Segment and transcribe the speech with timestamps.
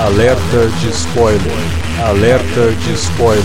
[0.00, 1.40] Alerta de spoiler.
[2.06, 3.44] Alerta de spoiler.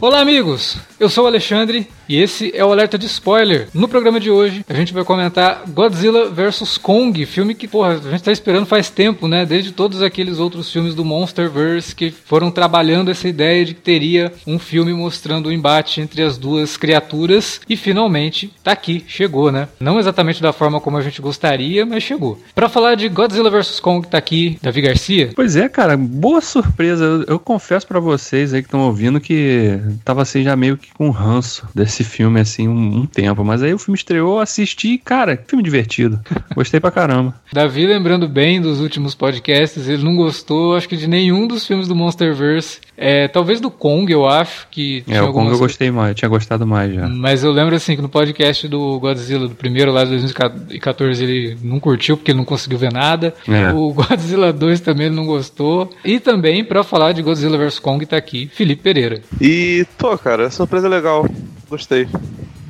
[0.00, 0.87] Olá, amigos!
[1.00, 3.68] Eu sou o Alexandre e esse é o Alerta de Spoiler.
[3.72, 8.10] No programa de hoje, a gente vai comentar Godzilla vs Kong, filme que, porra, a
[8.10, 9.46] gente tá esperando faz tempo, né?
[9.46, 14.32] Desde todos aqueles outros filmes do Monsterverse que foram trabalhando essa ideia de que teria
[14.44, 19.68] um filme mostrando o embate entre as duas criaturas e finalmente tá aqui, chegou, né?
[19.78, 22.42] Não exatamente da forma como a gente gostaria, mas chegou.
[22.56, 25.30] Para falar de Godzilla vs Kong, tá aqui Davi Garcia.
[25.36, 27.04] Pois é, cara, boa surpresa.
[27.04, 30.87] Eu, eu confesso para vocês aí que estão ouvindo que tava assim já meio que
[30.94, 33.44] com ranço desse filme, assim, um, um, tempo.
[33.44, 36.20] Mas aí o filme estreou, assisti, cara, filme divertido.
[36.54, 37.34] Gostei pra caramba.
[37.52, 41.88] Davi, lembrando bem dos últimos podcasts, ele não gostou, acho que de nenhum dos filmes
[41.88, 42.80] do Monsterverse.
[42.96, 45.04] É, talvez do Kong, eu acho que.
[45.08, 47.08] É, o Kong eu gostei mais, eu tinha gostado mais já.
[47.08, 51.58] Mas eu lembro assim que no podcast do Godzilla, do primeiro lá de 2014, ele
[51.62, 53.34] não curtiu porque ele não conseguiu ver nada.
[53.46, 53.72] É.
[53.72, 55.92] O Godzilla 2 também ele não gostou.
[56.04, 59.20] E também, para falar de Godzilla vs Kong, tá aqui Felipe Pereira.
[59.40, 61.26] E, pô, cara, surpresa surpresa legal.
[61.68, 62.08] Gostei.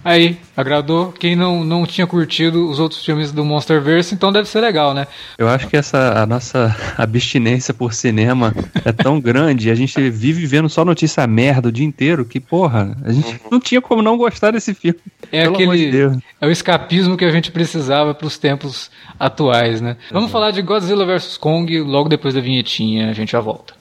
[0.04, 1.12] Aí, agradou.
[1.12, 5.06] Quem não, não tinha curtido os outros filmes do Monsterverse, então deve ser legal, né?
[5.36, 10.46] Eu acho que essa a nossa abstinência por cinema é tão grande, a gente vive
[10.46, 13.38] vendo só notícia merda o dia inteiro, que, porra, a gente uhum.
[13.52, 15.00] não tinha como não gostar desse filme.
[15.30, 15.90] É aquele.
[15.90, 19.96] De é o escapismo que a gente precisava para os tempos atuais, né?
[20.10, 23.74] Vamos falar de Godzilla vs Kong logo depois da vinhetinha, a gente já volta.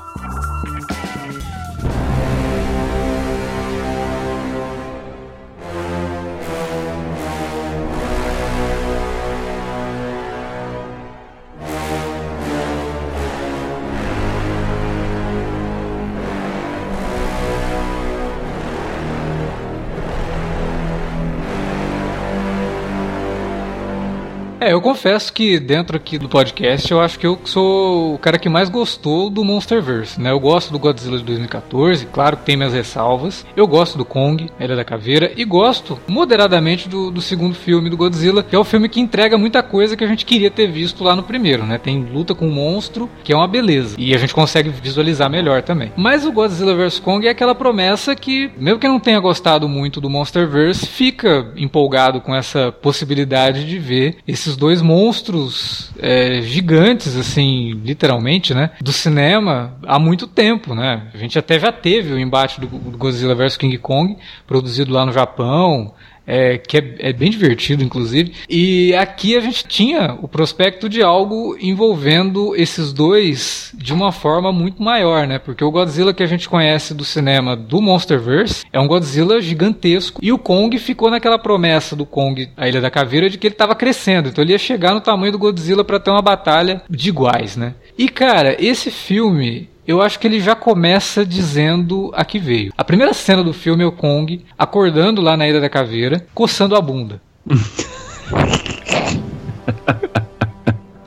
[24.69, 28.37] É, eu confesso que dentro aqui do podcast eu acho que eu sou o cara
[28.37, 30.29] que mais gostou do Monsterverse, né?
[30.29, 33.43] Eu gosto do Godzilla de 2014, claro que tem minhas ressalvas.
[33.55, 37.97] Eu gosto do Kong, Ilha da Caveira, e gosto moderadamente do, do segundo filme do
[37.97, 41.03] Godzilla, que é o filme que entrega muita coisa que a gente queria ter visto
[41.03, 41.79] lá no primeiro, né?
[41.79, 45.63] Tem luta com um monstro, que é uma beleza, e a gente consegue visualizar melhor
[45.63, 45.91] também.
[45.97, 49.99] Mas o Godzilla vs Kong é aquela promessa que, mesmo que não tenha gostado muito
[49.99, 57.71] do Monsterverse, fica empolgado com essa possibilidade de ver esses dois monstros é, gigantes, assim,
[57.83, 58.71] literalmente, né?
[58.81, 61.07] Do cinema há muito tempo, né?
[61.13, 65.05] A gente até já teve o embate do, do Godzilla vs King Kong, produzido lá
[65.05, 65.93] no Japão
[66.29, 68.33] é, que é, é, bem divertido, inclusive.
[68.47, 74.51] E aqui a gente tinha o prospecto de algo envolvendo esses dois de uma forma
[74.51, 75.39] muito maior, né?
[75.39, 80.19] Porque o Godzilla que a gente conhece do cinema do Monsterverse é um Godzilla gigantesco
[80.23, 83.55] e o Kong ficou naquela promessa do Kong, a Ilha da Caveira, de que ele
[83.55, 84.29] estava crescendo.
[84.29, 87.73] Então ele ia chegar no tamanho do Godzilla para ter uma batalha de iguais, né?
[87.97, 92.71] E cara, esse filme eu acho que ele já começa dizendo a que veio.
[92.77, 96.75] A primeira cena do filme é o Kong acordando lá na Ilha da Caveira, coçando
[96.75, 97.19] a bunda.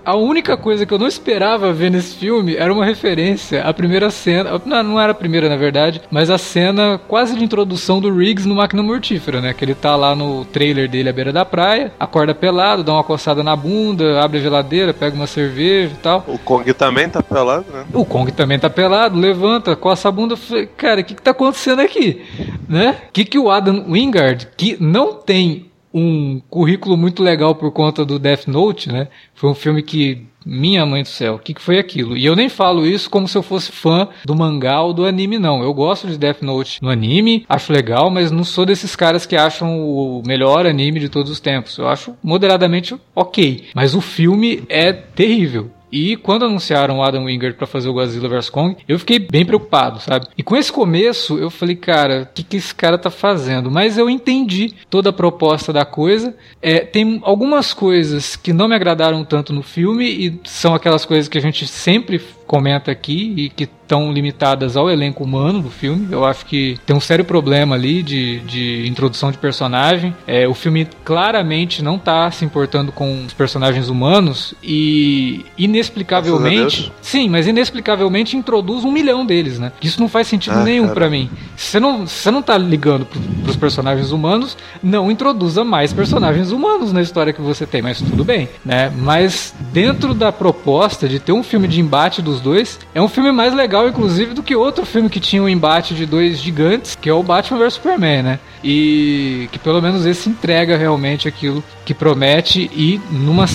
[0.04, 4.10] A única coisa que eu não esperava ver nesse filme era uma referência à primeira
[4.10, 4.60] cena.
[4.64, 8.46] Não, não era a primeira, na verdade, mas a cena quase de introdução do Riggs
[8.46, 9.54] no Máquina Mortífera, né?
[9.54, 13.04] Que ele tá lá no trailer dele à beira da praia, acorda pelado, dá uma
[13.04, 16.24] coçada na bunda, abre a geladeira, pega uma cerveja e tal.
[16.26, 17.84] O Kong também tá pelado, né?
[17.94, 20.34] O Kong também tá pelado, levanta, coça a bunda.
[20.76, 22.22] Cara, o que que tá acontecendo aqui?
[22.68, 22.96] Né?
[23.08, 28.04] O que que o Adam Wingard, que não tem um currículo muito legal por conta
[28.04, 29.08] do Death Note, né?
[29.34, 32.16] Foi um filme que minha mãe do céu, o que, que foi aquilo?
[32.16, 35.38] E eu nem falo isso como se eu fosse fã do mangá ou do anime,
[35.38, 35.62] não.
[35.62, 39.36] Eu gosto de Death Note no anime, acho legal, mas não sou desses caras que
[39.36, 41.78] acham o melhor anime de todos os tempos.
[41.78, 43.68] Eu acho moderadamente ok.
[43.74, 45.70] Mas o filme é terrível.
[45.92, 49.44] E quando anunciaram o Adam Wingard para fazer o Godzilla vs Kong, eu fiquei bem
[49.44, 50.26] preocupado, sabe?
[50.36, 53.70] E com esse começo, eu falei, cara, o que, que esse cara tá fazendo?
[53.70, 56.34] Mas eu entendi toda a proposta da coisa.
[56.62, 61.28] É, tem algumas coisas que não me agradaram tanto no filme e são aquelas coisas
[61.28, 66.08] que a gente sempre comenta aqui e que estão limitadas ao elenco humano do filme.
[66.10, 70.14] Eu acho que tem um sério problema ali de, de introdução de personagem.
[70.26, 76.92] É, o filme claramente não está se importando com os personagens humanos e inexplicavelmente.
[77.00, 79.72] Sim, mas inexplicavelmente introduz um milhão deles, né?
[79.82, 81.30] Isso não faz sentido ah, nenhum para mim.
[81.56, 86.50] Se você não, você não tá ligando pro, pros personagens humanos, não introduza mais personagens
[86.50, 88.92] humanos na história que você tem, mas tudo bem, né?
[88.96, 92.78] Mas dentro da proposta de ter um filme de embate dos dois.
[92.94, 95.94] É um filme mais legal, inclusive, do que outro filme que tinha o um embate
[95.94, 98.38] de dois gigantes, que é o Batman vs Superman, né?
[98.62, 103.46] E que pelo menos esse entrega realmente aquilo que promete e numa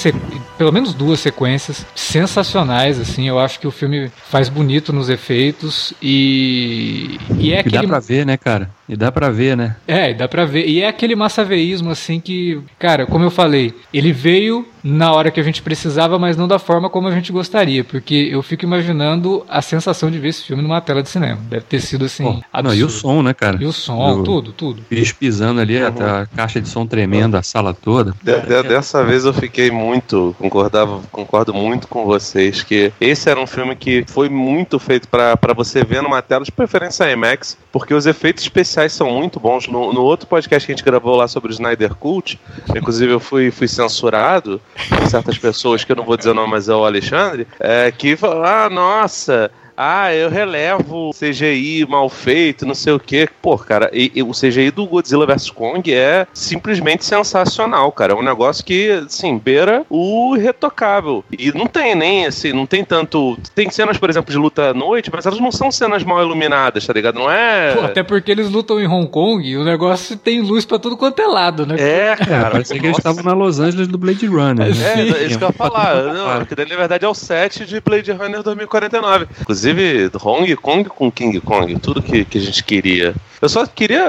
[0.57, 3.27] pelo menos duas sequências sensacionais, assim.
[3.27, 7.17] Eu acho que o filme faz bonito nos efeitos e.
[7.37, 7.77] E é aquele.
[7.77, 8.69] E dá pra ver, né, cara?
[8.89, 9.75] E dá pra ver, né?
[9.87, 10.67] É, dá pra ver.
[10.67, 15.39] E é aquele massaveísmo, assim, que, cara, como eu falei, ele veio na hora que
[15.39, 17.83] a gente precisava, mas não da forma como a gente gostaria.
[17.83, 21.39] Porque eu fico imaginando a sensação de ver esse filme numa tela de cinema.
[21.49, 22.41] Deve ter sido assim.
[22.53, 23.57] Oh, não, e o som, né, cara?
[23.61, 24.83] E o som, tudo, tudo.
[24.89, 25.87] Bicho pisando ali, uhum.
[26.01, 28.13] a, a, caixa de som tremenda, a sala toda.
[28.21, 33.39] De, de, dessa vez eu fiquei muito, concordava, concordo muito com vocês, que esse era
[33.39, 37.93] um filme que foi muito feito para você ver numa tela, de preferência IMAX, porque
[37.93, 39.67] os efeitos especiais são muito bons.
[39.67, 42.39] No, no outro podcast que a gente gravou lá sobre o Snyder Cult,
[42.75, 44.59] inclusive eu fui, fui censurado
[44.89, 47.91] por certas pessoas, que eu não vou dizer o nome, mas é o Alexandre, é,
[47.91, 53.29] que falaram, ah, nossa ah, eu relevo CGI mal feito, não sei o quê.
[53.41, 58.13] Pô, cara, e, e o CGI do Godzilla vs Kong é simplesmente sensacional, cara.
[58.13, 61.23] É um negócio que, assim, beira o retocável.
[61.31, 63.37] E não tem nem, assim, não tem tanto.
[63.53, 66.85] Tem cenas, por exemplo, de luta à noite, mas elas não são cenas mal iluminadas,
[66.85, 67.15] tá ligado?
[67.15, 67.75] Não é.
[67.75, 70.97] Pô, até porque eles lutam em Hong Kong e o negócio tem luz pra tudo
[70.97, 71.75] quanto é lado, né?
[71.79, 72.51] É, cara.
[72.51, 74.75] Parecia que eles estavam na Los Angeles do Blade Runner.
[74.75, 74.93] Né?
[74.95, 75.95] É, é isso que eu ia falar.
[76.13, 79.27] Não, porque na verdade é o set de Blade Runner 2049.
[79.41, 83.13] Inclusive, Inclusive, Hong Kong com King Kong, tudo que, que a gente queria.
[83.41, 84.05] Eu só queria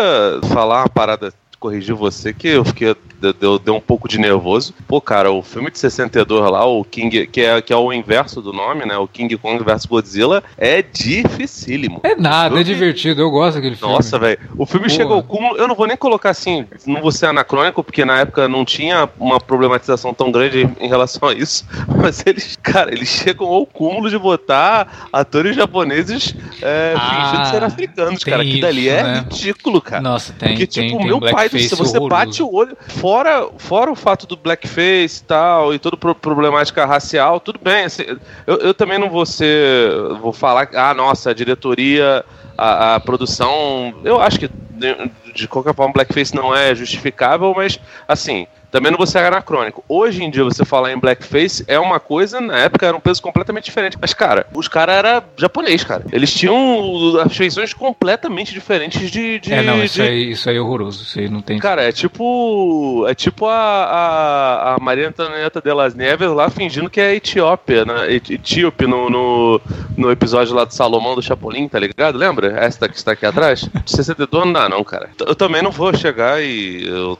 [0.52, 2.94] falar uma parada corrigir você que eu fiquei
[3.38, 4.72] deu, deu um pouco de nervoso.
[4.86, 8.40] Pô, cara, o filme de 62 lá, o King, que é, que é o inverso
[8.40, 8.96] do nome, né?
[8.96, 12.00] O King Kong vs Godzilla, é dificílimo.
[12.04, 13.92] É nada, é divertido, eu gosto daquele filme.
[13.92, 14.38] Nossa, velho.
[14.56, 14.96] O filme Porra.
[14.96, 18.20] chega ao cúmulo, eu não vou nem colocar assim, não vou ser anacrônico, porque na
[18.20, 21.66] época não tinha uma problematização tão grande em relação a isso,
[22.00, 27.64] mas eles, cara, eles chegam ao cúmulo de botar atores japoneses é, ah, fingindo ser
[27.64, 28.42] africanos, cara.
[28.42, 29.18] Aquilo dali é né?
[29.20, 30.02] ridículo, cara.
[30.02, 32.08] Nossa, tem, Porque, tem, tipo, tem meu pai, se você horroroso.
[32.08, 36.84] bate o olho, fora, fora o fato do blackface e tal, e toda pro problemática
[36.84, 37.84] racial, tudo bem.
[37.84, 38.04] Assim,
[38.46, 39.90] eu, eu também não vou ser.
[40.20, 42.24] Vou falar, ah, nossa, a diretoria,
[42.56, 43.94] a, a produção.
[44.04, 48.98] Eu acho que de, de qualquer forma, blackface não é justificável, mas assim também não
[48.98, 49.84] vou ser anacrônico.
[49.88, 53.22] Hoje em dia, você falar em blackface é uma coisa, na época era um peso
[53.22, 53.96] completamente diferente.
[54.00, 56.04] Mas, cara, os caras eram japonês, cara.
[56.12, 59.38] Eles tinham as feições completamente diferentes de.
[59.38, 60.02] de é, não, isso, de...
[60.02, 61.02] Aí, isso aí é horroroso.
[61.02, 61.58] Isso aí não tem.
[61.58, 63.06] Cara, é tipo.
[63.08, 67.84] É tipo a, a, a Maria Antonieta de las Neves lá fingindo que é Etiópia,
[67.84, 68.12] né?
[68.12, 69.60] Etíope no, no,
[69.96, 72.18] no episódio lá do Salomão do Chapolin, tá ligado?
[72.18, 72.58] Lembra?
[72.58, 73.68] Essa que está aqui atrás?
[73.86, 75.10] 62 não dá, não, cara.
[75.18, 77.18] Eu também não vou chegar e eu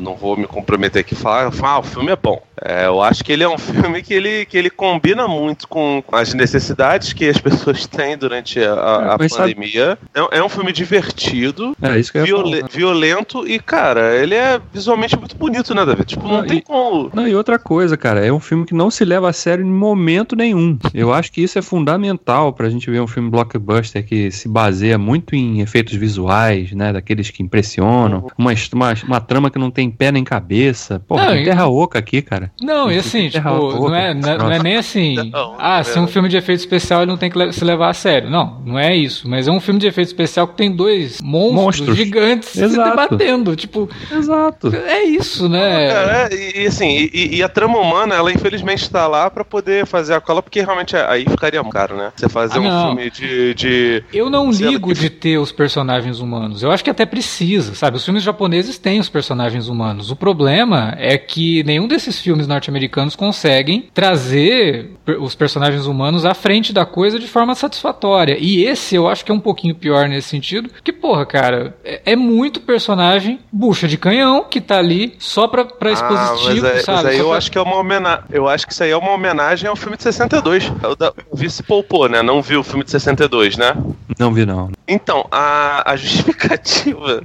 [0.00, 2.42] não vou me comprometer prometer que falar, ah, o filme é bom.
[2.62, 6.02] É, eu acho que ele é um filme que ele, que ele combina muito com
[6.10, 9.98] as necessidades que as pessoas têm durante a, a, é, pandemia.
[10.14, 15.74] É, é, um filme divertido, é, viol violento e, cara, ele é visualmente muito bonito,
[15.74, 16.06] né, David?
[16.06, 17.10] Tipo, não, não tem e, como.
[17.12, 19.70] Não, e outra coisa, cara, é um filme que não se leva a sério em
[19.70, 20.78] momento nenhum.
[20.94, 24.96] Eu acho que isso é fundamental pra gente ver um filme blockbuster que se baseia
[24.98, 28.30] muito em efeitos visuais, né, daqueles que impressionam, uhum.
[28.38, 30.69] uma, uma, uma trama que não tem pé nem cabeça.
[31.06, 32.50] Pô, tem terra oca aqui, cara.
[32.60, 35.14] Não, e assim, tipo, não é, não, é, não é nem assim.
[35.30, 37.90] Não, ah, se é um filme de efeito especial ele não tem que se levar
[37.90, 38.30] a sério.
[38.30, 39.28] Não, não é isso.
[39.28, 41.96] Mas é um filme de efeito especial que tem dois monstros, monstros.
[41.96, 42.72] gigantes Exato.
[42.72, 43.56] se debatendo.
[43.56, 43.88] Tipo.
[44.10, 44.74] Exato.
[44.74, 45.86] É isso, né?
[45.86, 49.86] É, e, e assim, e, e, a trama humana, ela infelizmente está lá para poder
[49.86, 52.12] fazer a cola, porque realmente aí ficaria caro, né?
[52.16, 54.04] Você fazer ah, um filme de, de.
[54.12, 56.62] Eu não ligo de ter os personagens humanos.
[56.62, 57.96] Eu acho que até precisa, sabe?
[57.96, 60.10] Os filmes japoneses têm os personagens humanos.
[60.10, 66.34] O problema problema é que nenhum desses filmes norte-americanos conseguem trazer os personagens humanos à
[66.34, 68.36] frente da coisa de forma satisfatória.
[68.38, 72.02] E esse eu acho que é um pouquinho pior nesse sentido, que, porra, cara, é,
[72.12, 76.78] é muito personagem bucha de canhão que tá ali só pra, pra expositivo, ah, mas,
[76.78, 76.96] é, sabe?
[76.98, 78.24] Mas aí Só eu pra- acho que é uma homenagem.
[78.30, 80.70] Eu acho que isso aí é uma homenagem ao filme de 62.
[80.82, 82.22] O da- O vice poupou, né?
[82.22, 83.74] Não viu o filme de 62, né?
[84.18, 84.70] Não vi, não.
[84.92, 87.22] Então, a, a justificativa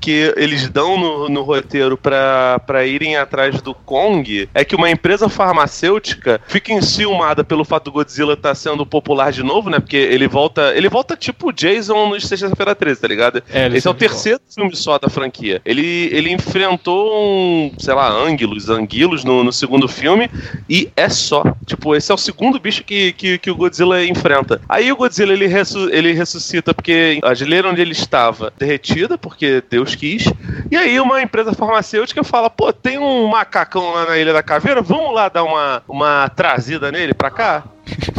[0.00, 4.90] que eles dão no, no roteiro pra, pra irem atrás do Kong é que uma
[4.90, 9.78] empresa farmacêutica fica enciumada pelo fato do Godzilla estar sendo popular de novo, né?
[9.78, 10.72] Porque ele volta.
[10.74, 13.42] Ele volta tipo o Jason no Sexta-feira 13, tá ligado?
[13.52, 15.60] É, ele Esse é o terceiro filme só da franquia.
[15.64, 20.30] Ele, ele enfrentou um, sei lá, ânguilos, anguilos no, no segundo filme
[20.68, 21.44] e é só.
[21.66, 24.60] Tipo, esse é o segundo bicho que, que, que o Godzilla enfrenta.
[24.68, 29.62] Aí o Godzilla ele, ressu- ele ressuscita porque a geleira onde ele estava derretida, porque
[29.68, 30.24] Deus quis.
[30.70, 34.82] E aí uma empresa farmacêutica fala: pô, tem um macacão lá na Ilha da Caveira,
[34.82, 37.64] vamos lá dar uma, uma trazida nele pra cá?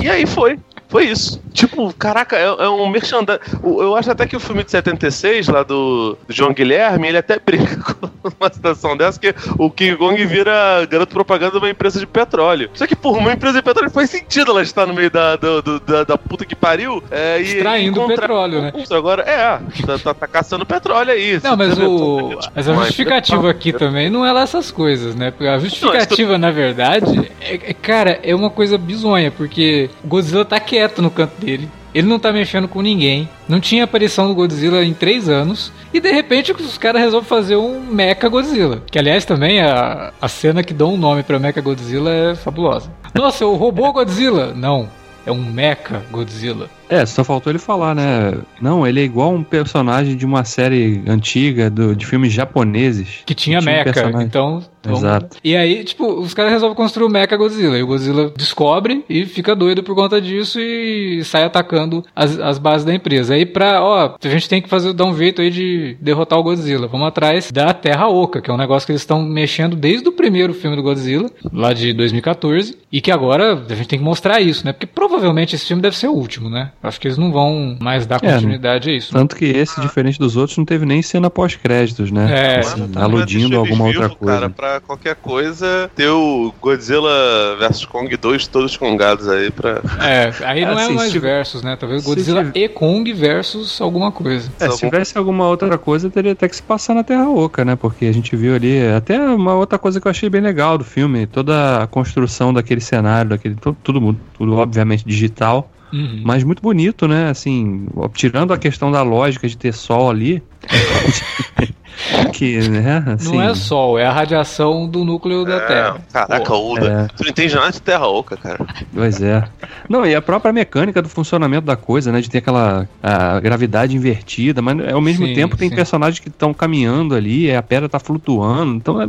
[0.02, 0.60] E aí foi.
[0.88, 1.42] Foi isso.
[1.54, 3.40] Tipo, caraca, é, é um merchandising.
[3.64, 7.40] Eu acho até que o filme de 76, lá do, do João Guilherme, ele até
[7.44, 8.08] brinca com
[8.40, 12.70] uma situação dessa, que o King Kong vira garoto propaganda de uma empresa de petróleo.
[12.74, 15.62] Só que, porra, uma empresa de petróleo faz sentido ela estar no meio da, do-
[15.62, 17.04] do- da, da puta que pariu.
[17.10, 18.74] É, Extraindo petróleo, né?
[18.92, 21.40] Agora, é, tá, tá- tá caçando petróleo aí.
[21.44, 25.34] Não, mas, o, mas a justificativa aqui também não é lá essas coisas, né?
[25.40, 31.02] A justificativa, na verdade, é, é- cara, é uma coisa bizonha, porque Godzilla tá quieto
[31.02, 31.70] no canto dele.
[31.94, 33.30] Ele não tá mexendo com ninguém.
[33.48, 35.72] Não tinha aparição do Godzilla em três anos.
[35.94, 38.84] E de repente os caras resolvem fazer um Mecha Godzilla.
[38.92, 42.92] Que aliás também a, a cena que dá um nome pra Mecha Godzilla é fabulosa.
[43.14, 44.54] Nossa, o robô Godzilla!
[44.54, 44.90] Não,
[45.26, 46.70] é um Mecha Godzilla.
[46.90, 48.34] É, só faltou ele falar, né?
[48.62, 53.22] Não, ele é igual um personagem de uma série antiga do, de filmes japoneses.
[53.26, 54.28] Que tinha, Tinha um mecha, personagem.
[54.28, 54.64] então...
[54.84, 55.38] vamos- Exato.
[55.44, 57.76] E aí, tipo, os caras resolvem construir o Mecha Godzilla.
[57.78, 62.60] E o Godzilla descobre e fica doido por conta disso e sai atacando as, as
[62.60, 63.34] bases da empresa.
[63.34, 66.44] Aí pra, ó, a gente tem que fazer, dar um jeito aí de derrotar o
[66.44, 66.88] Godzilla.
[66.88, 70.12] Vamos atrás da Terra Oca, que é um negócio que eles estão mexendo desde o
[70.12, 72.78] primeiro filme do Godzilla, lá de 2014.
[72.92, 74.72] E que agora a gente tem que mostrar isso, né?
[74.72, 76.72] Porque provavelmente esse filme deve ser o último, né?
[76.88, 79.12] Acho que eles não vão mais dar É, continuidade a isso.
[79.14, 82.28] Tanto que esse, diferente dos outros, não teve nem cena pós-créditos, né?
[82.32, 82.98] É, Assim, exatamente.
[83.00, 84.34] aludindo a alguma outra coisa.
[84.34, 89.82] Cara, pra qualquer coisa, ter o Godzilla vs Kong 2 todos congados aí pra.
[90.00, 91.76] É, aí não é Assim, mais se- versus, né?
[91.76, 94.52] Talvez se Godzilla tiver- e Kong versus alguma coisa.
[94.60, 97.76] É, se tivesse alguma outra coisa, teria até que se passar na Terra Oca, né?
[97.76, 100.84] Porque a gente viu ali até uma outra coisa que eu achei bem legal do
[100.84, 106.22] filme, toda a construção daquele cenário, daquele tudo, tudo, tudo obviamente digital, Uhum.
[106.26, 107.30] mas muito bonito, né?
[107.30, 110.44] Assim, tirando a questão da lógica de ter sol ali,
[112.34, 113.04] que, né?
[113.08, 115.98] Assim, Não é sol, é a radiação do núcleo da É, Terra.
[116.12, 116.88] Caraca, Pô, Uda.
[117.12, 117.16] é.
[117.16, 118.66] Tu não entende nada de Terra Oca, cara.
[118.94, 119.44] Pois é.
[119.90, 122.22] Não, e a própria mecânica do funcionamento da coisa, né?
[122.22, 125.76] De ter aquela a gravidade invertida, mas ao mesmo Sim, tempo tem sim.
[125.76, 128.76] personagens que estão caminhando ali, a pedra tá flutuando.
[128.76, 129.08] Então, é-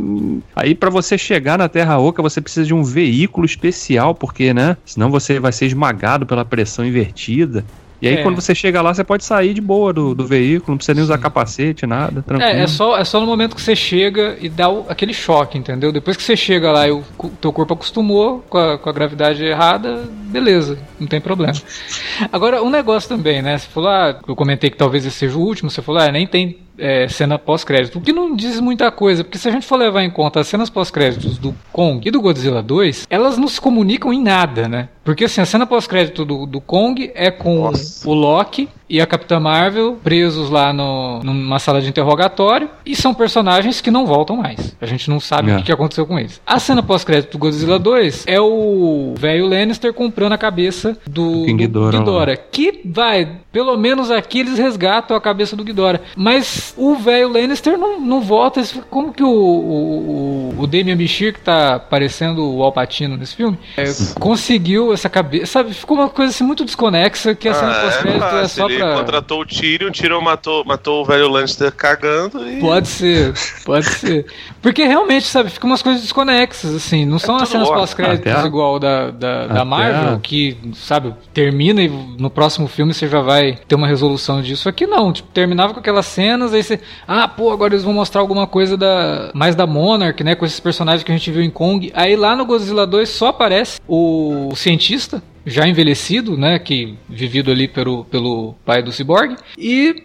[0.55, 4.77] aí pra você chegar na Terra Oca, você precisa de um veículo especial, porque, né?
[4.85, 7.65] Senão você vai ser esmagado pela pressão invertida.
[8.01, 8.23] E aí, É.
[8.23, 11.03] quando você chega lá, você pode sair de boa do, do veículo, não precisa nem
[11.03, 12.51] usar capacete, nada, tranquilo.
[12.51, 15.57] É, é só, é só no momento que você chega e dá o- aquele choque,
[15.57, 15.91] entendeu?
[15.91, 17.03] Depois que você chega lá e o
[17.41, 21.53] teu corpo acostumou com a, com a gravidade errada, beleza, não tem problema.
[22.31, 23.57] Agora, um negócio também, né?
[23.57, 26.27] Você falou, ah, eu comentei que talvez esse seja o último, você falou, ah, nem
[26.27, 27.97] tem é, cena pós-crédito.
[27.97, 30.47] O que não diz muita coisa, porque se a gente for levar em conta as
[30.47, 34.89] cenas pós-créditos do Kong e do Godzilla 2, elas não se comunicam em nada, né?
[35.03, 38.07] Porque assim, a cena pós-crédito do, do Kong é com Nossa.
[38.07, 43.13] o Loki e a Capitã Marvel presos lá no, numa sala de interrogatório e são
[43.13, 44.75] personagens que não voltam mais.
[44.79, 45.57] A gente não sabe É.
[45.57, 46.41] o que aconteceu com eles.
[46.45, 51.67] A cena pós-crédito do Godzilla 2 é o velho Lannister comprando a cabeça do, King
[51.67, 51.97] do Ghidorah.
[51.99, 55.99] Ghidorah, que vai, pelo menos aqui eles resgatam a cabeça do Ghidorah.
[56.15, 58.61] Mas o velho Lannister não, não volta.
[58.89, 63.85] Como que o, o, o Damian Bichir, que tá parecendo o Alpatino nesse filme, é,
[64.19, 65.45] conseguiu essa cabeça.
[65.47, 68.83] Sabe, ficou uma coisa assim muito desconexa que a cena Ah, pós-crédito é, só Ele
[68.85, 68.95] pra.
[68.99, 72.59] contratou o Tyrion, o Tyrion matou, matou o velho Lannister cagando e.
[72.59, 73.33] Pode ser,
[73.65, 74.25] pode ser.
[74.61, 77.05] Porque realmente, sabe, ficam umas coisas desconexas, assim.
[77.05, 81.87] Não são as cenas pós-créditos igual da, da, da Marvel, a- que, sabe, termina e
[81.89, 84.67] no próximo filme você já vai ter uma resolução disso.
[84.69, 86.79] Aqui não, tipo, terminava com aquelas cenas, aí você.
[87.07, 90.35] Ah, pô, agora eles vão mostrar alguma coisa da mais da Monarch, né?
[90.35, 91.91] Com esses personagens que a gente viu em Kong.
[91.93, 97.67] Aí lá no Godzilla 2 só aparece o cientista já envelhecido, né, que vivido ali
[97.69, 100.03] pelo, pelo pai do Cyborg, e,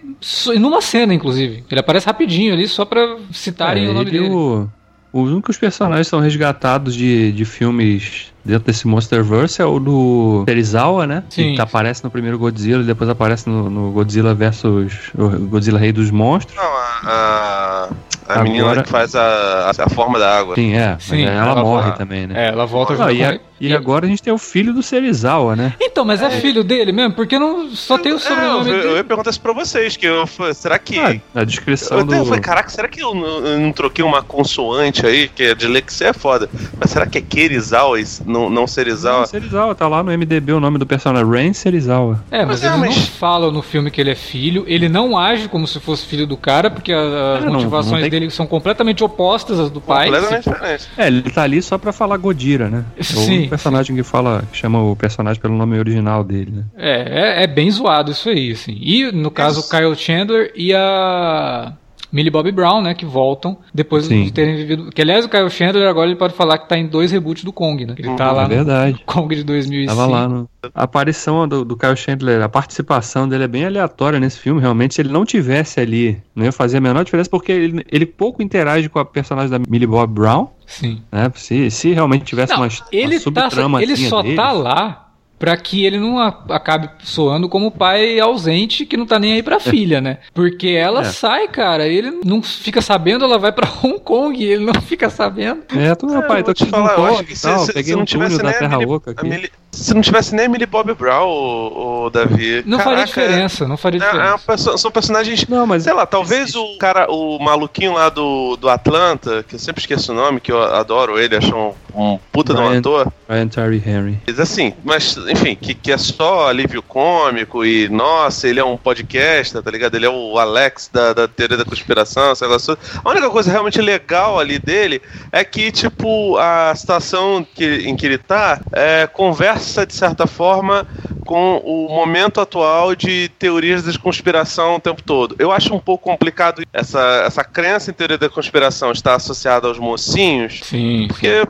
[0.58, 1.64] numa cena, inclusive.
[1.68, 4.30] Ele aparece rapidinho ali, só pra citarem É, o nome ele, dele.
[4.32, 4.68] o-
[5.12, 10.42] Os únicos personagens que são resgatados de, de filmes dentro desse Monsterverse é o do
[10.49, 11.22] Serizawa, né?
[11.28, 11.54] Sim.
[11.54, 15.92] Que aparece no primeiro Godzilla e depois aparece no, no Godzilla versus o Godzilla Rei
[15.92, 16.56] dos Monstros.
[16.56, 17.88] Não, a,
[18.26, 20.54] a, menina que faz a, a, a forma da água.
[20.54, 20.96] Sim, é.
[20.99, 22.46] Sim, ela, ela morre também, né?
[22.46, 24.83] É, ela volta Não, junto e, a- e agora a gente tem o filho do
[24.83, 25.75] Serizawa, né?
[25.81, 27.14] Então, mas é, filho dele mesmo?
[27.14, 28.95] Porque não só tem o É, eu, sobrenome eu dele.
[28.97, 30.99] ia perguntar isso pra vocês, que eu, falei, será que...
[30.99, 32.25] Ah, na descrição eu do.
[32.25, 36.09] falei, caraca, será que eu não, eu não troquei uma consoante aí, que é dislexia
[36.09, 39.21] é foda, mas será que é Kerizawa, e não, não Serizawa?
[39.21, 42.23] Não, Serizawa, tá lá no MDB o nome do personagem, Rain Serizawa.
[42.31, 44.88] É, mas Mas é, eles mas- não falam no filme que ele é filho, ele
[44.88, 48.00] não age como se fosse filho do cara, porque a- as É, não- motivações não
[48.00, 50.07] tem- dele são completamente opostas às do pai.
[50.11, 50.88] Completamente diferente.
[50.97, 52.85] É, ele tá ali só pra falar Godira, né?
[52.97, 53.49] É Sim.
[53.52, 56.64] Personagem que fala, que chama o personagem pelo nome original dele, né?
[56.76, 58.78] É, é, é bem zoado isso aí, assim.
[58.80, 59.68] E, no caso, o.
[59.68, 61.75] Kyle Chandler e a
[62.12, 64.25] Millie Bobby Brown, né, que voltam depois Sim.
[64.25, 64.90] de terem vivido...
[64.90, 67.52] Que, aliás, o Kyle Chandler agora ele pode falar que tá em dois reboots do
[67.52, 67.95] Kong, né?
[67.99, 69.02] Ele tá Uhum, lá é no verdade.
[69.07, 69.97] Kong de 2005.
[69.97, 70.49] Tava lá no.
[70.75, 74.61] A aparição do, do Kyle Chandler, a participação dele é bem aleatória nesse filme.
[74.61, 78.07] Realmente, se ele não tivesse ali, não ia fazer a menor diferença, porque ele, ele
[78.07, 81.02] pouco interage com a personagem da Millie Bob Brown, Sim.
[81.11, 81.31] né?
[81.35, 85.01] Se, se realmente tivesse Não, uma, ele, uma tá, subtrama ele só dele, tá lá
[85.42, 89.42] pra que ele não a- acabe soando como pai ausente que não tá nem aí
[89.42, 90.18] pra filha, né?
[90.32, 91.04] Porque ela É.
[91.06, 95.11] sai, cara, ele não fica sabendo, ela vai pra Hong Kong e ele não fica
[95.11, 95.62] sabendo.
[95.76, 97.72] É, tu, meu É, pai, tô te no eu acho que se- tal, se- se
[97.72, 99.50] peguei não um túnel tivesse da nem a Terra Millie- Oca a aqui.
[99.73, 102.62] Se não tivesse nem a Millie Bobby Brown, o, o Davi.
[102.67, 104.38] Não faria caraca, diferença, não faria é- é diferença.
[104.47, 108.69] perso- são personagens Não, mas Sei lá, talvez o cara, o maluquinho lá do, do
[108.69, 112.52] Atlanta, que eu sempre esqueço o nome, que eu adoro ele, acho um, um puta
[112.55, 113.12] de um Brian- ator.
[113.29, 114.19] Ryan Terry Henry.
[114.26, 118.76] Mas assim, mas enfim, que, que é só alívio cômico e, nossa, ele é um
[118.76, 119.95] podcaster, tá ligado?
[119.95, 122.59] Ele é o Alex da, da teoria da conspiração, sei lá.
[122.59, 125.00] só- A única coisa realmente legal ali dele
[125.33, 130.87] é que, tipo, a situação que, em que ele tá é, conversa, de certa forma,
[131.25, 135.37] com o momento atual de teorias da conspiração o tempo todo.
[135.38, 139.79] Eu acho um pouco complicado essa, essa crença em teoria da conspiração estar associada aos
[139.79, 141.09] mocinhos, Sim, sim.
[141.09, 141.46] porque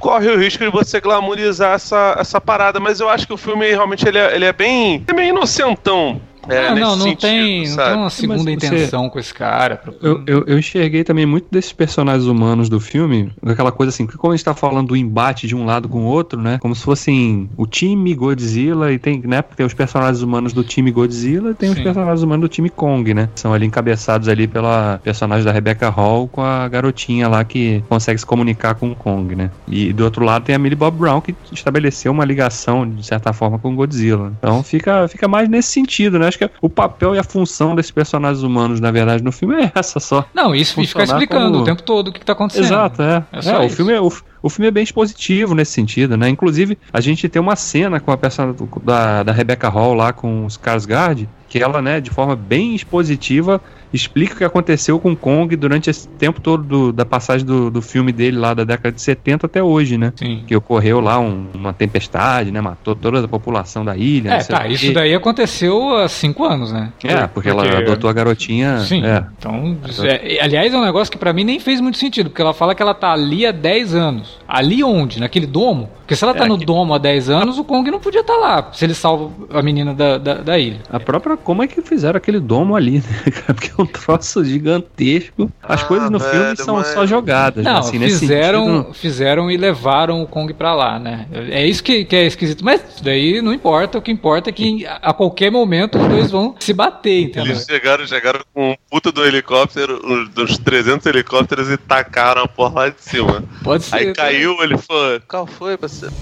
[0.00, 3.68] corre o risco de você glamorizar essa, essa parada, mas eu acho que o filme
[3.68, 5.04] realmente ele é, ele é bem.
[5.06, 6.20] É meio inocentão.
[6.48, 9.80] É, Ah, não, não sentido, tem, não tem uma segunda você- intenção com esse cara.
[10.02, 14.16] Eu, eu, eu enxerguei também muito desses personagens humanos do filme, aquela coisa assim, que
[14.16, 16.58] como a gente tá falando do embate de um lado com o outro, né?
[16.60, 19.42] Como se fossem o time Godzilla e tem, né?
[19.42, 21.82] Porque tem os personagens humanos do time Godzilla e tem os Sim.
[21.82, 23.28] personagens humanos do time Kong, né?
[23.34, 28.18] São ali encabeçados ali pela personagem da Rebecca Hall com a garotinha lá que consegue
[28.20, 29.50] se comunicar com o Kong, né?
[29.68, 33.32] E do outro lado tem a Millie Bob Brown que estabeleceu uma ligação, de certa
[33.32, 34.32] forma, com o Godzilla.
[34.38, 36.28] Então fica, fica mais nesse sentido, né?
[36.36, 39.72] Acho que o papel e a função desses personagens humanos, na verdade, no filme é
[39.74, 40.24] essa só.
[40.34, 42.64] Não, isso e ficar explicando como- o tempo todo o que, que tá acontecendo.
[42.64, 43.24] Exato, é.
[43.32, 46.28] É É, o, filme é o, o filme é bem expositivo nesse sentido, né?
[46.28, 50.44] Inclusive, a gente tem uma cena com a personagem da, da Rebecca Hall lá com
[50.46, 53.60] os Skarsgård, que ela, né, de forma bem expositiva,
[53.92, 57.80] explica o que aconteceu com Kong durante esse tempo todo do- da passagem do, do
[57.80, 60.12] filme dele lá da década de 70 até hoje, né?
[60.16, 60.42] Sim.
[60.46, 62.60] Que ocorreu lá um- uma tempestade, né?
[62.60, 64.30] Matou toda a população da ilha.
[64.34, 66.92] É, tá, isso daí aconteceu há cinco anos, né?
[67.04, 68.80] É, porque, ela adotou a garotinha.
[68.80, 69.04] Sim.
[69.04, 69.24] É.
[69.38, 72.52] Então, é, aliás, é um negócio que pra mim nem fez muito sentido, porque ela
[72.52, 74.36] fala que ela tá ali há 10 anos.
[74.46, 75.20] Ali onde?
[75.20, 75.88] Naquele domo?
[75.98, 78.20] Porque se ela tá É, no que- domo há 10 anos, o Kong não podia
[78.20, 80.78] estar lá, se ele salva a menina da, da, da ilha.
[80.90, 81.36] A própria.
[81.46, 83.54] Como é que fizeram aquele domo ali, né, cara?
[83.54, 85.48] Porque é um troço gigantesco.
[85.62, 87.64] As Ah, coisas no velho, filme são mas- só jogadas.
[87.64, 87.70] né?
[87.70, 91.28] Não, assim, fizeram, sentido, fizeram e levaram o Kong pra lá, né?
[91.32, 92.64] É isso que, que é esquisito.
[92.64, 96.30] Mas isso daí não importa, o que importa é que a, qualquer momento os dois
[96.32, 97.52] vão se bater, entendeu?
[97.52, 102.48] Eles chegaram, chegaram com um puta do helicóptero, uns- dos 300 helicópteros e tacaram a
[102.48, 103.44] porra lá de cima.
[103.62, 103.94] Pode ser.
[103.96, 106.12] Aí caiu, ele falou: Qual foi, parceiro?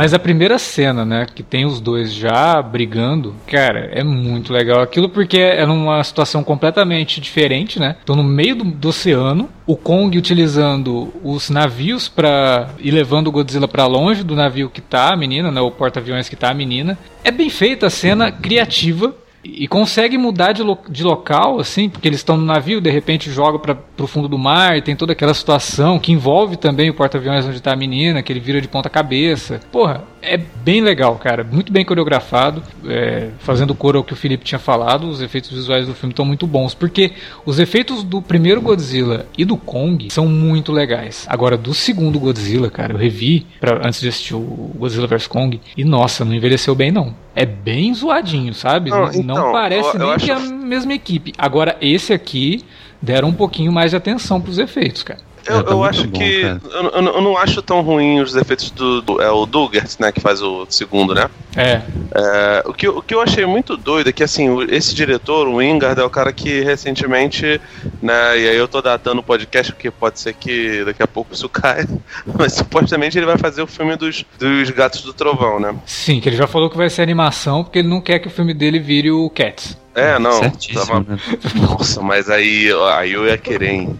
[0.00, 4.80] Mas a primeira cena, né, que tem os dois já brigando, cara, é muito legal
[4.80, 7.96] aquilo porque é numa situação completamente diferente, né?
[8.00, 13.30] Estão no meio do, do oceano, o Kong utilizando os navios para ir levando o
[13.30, 16.54] Godzilla para longe do navio que tá a menina, né, o porta-aviões que tá a
[16.54, 16.96] menina.
[17.22, 19.14] É bem feita a cena, criativa.
[19.42, 23.30] E consegue mudar de, lo de local, assim, porque eles estão no navio, de repente
[23.30, 26.94] joga para pro fundo do mar e tem toda aquela situação que envolve também o
[26.94, 29.60] porta-aviões onde tá a menina, que ele vira de ponta cabeça.
[29.72, 31.44] Porra, é bem legal, cara.
[31.44, 32.62] Muito bem coreografado.
[32.86, 36.24] É, fazendo coro ao que o Felipe tinha falado, os efeitos visuais do filme estão
[36.24, 36.74] muito bons.
[36.74, 37.12] Porque
[37.44, 41.26] os efeitos do primeiro Godzilla e do Kong são muito legais.
[41.28, 45.60] Agora, do segundo Godzilla, cara, eu revi pra, antes de assistir o Godzilla vs Kong.
[45.76, 47.14] E nossa, não envelheceu bem, não.
[47.40, 48.90] É bem zoadinho, sabe?
[48.90, 50.24] Não, então, não parece eu, eu nem acho...
[50.26, 51.32] que é a mesma equipe.
[51.38, 52.62] Agora, esse aqui
[53.00, 55.20] deram um pouquinho mais de atenção pros efeitos, cara.
[55.46, 56.42] Eu, é, tá eu acho bom, que.
[56.42, 59.22] Eu, eu, não acho tão ruim os efeitos do, do.
[59.22, 60.12] É o Dugert, né?
[60.12, 61.30] Que faz o segundo, né?
[61.56, 61.80] É.
[62.14, 65.56] é o, que, o que eu achei muito doido é que, assim, esse diretor, o
[65.56, 67.58] Wingard, é o cara que recentemente.
[68.02, 71.34] Né, e aí eu tô datando o podcast, porque pode ser que daqui a pouco
[71.34, 71.86] isso caia.
[72.38, 75.74] Mas supostamente ele vai fazer o filme dos, dos Gatos do Trovão, né?
[75.84, 78.30] Sim, que ele já falou que vai ser animação, porque ele não quer que o
[78.30, 79.78] filme dele vire o Cats.
[79.94, 80.40] É, não.
[80.40, 81.00] Tava...
[81.00, 81.18] Né?
[81.56, 83.98] Nossa, mas aí, aí eu ia querer, hein?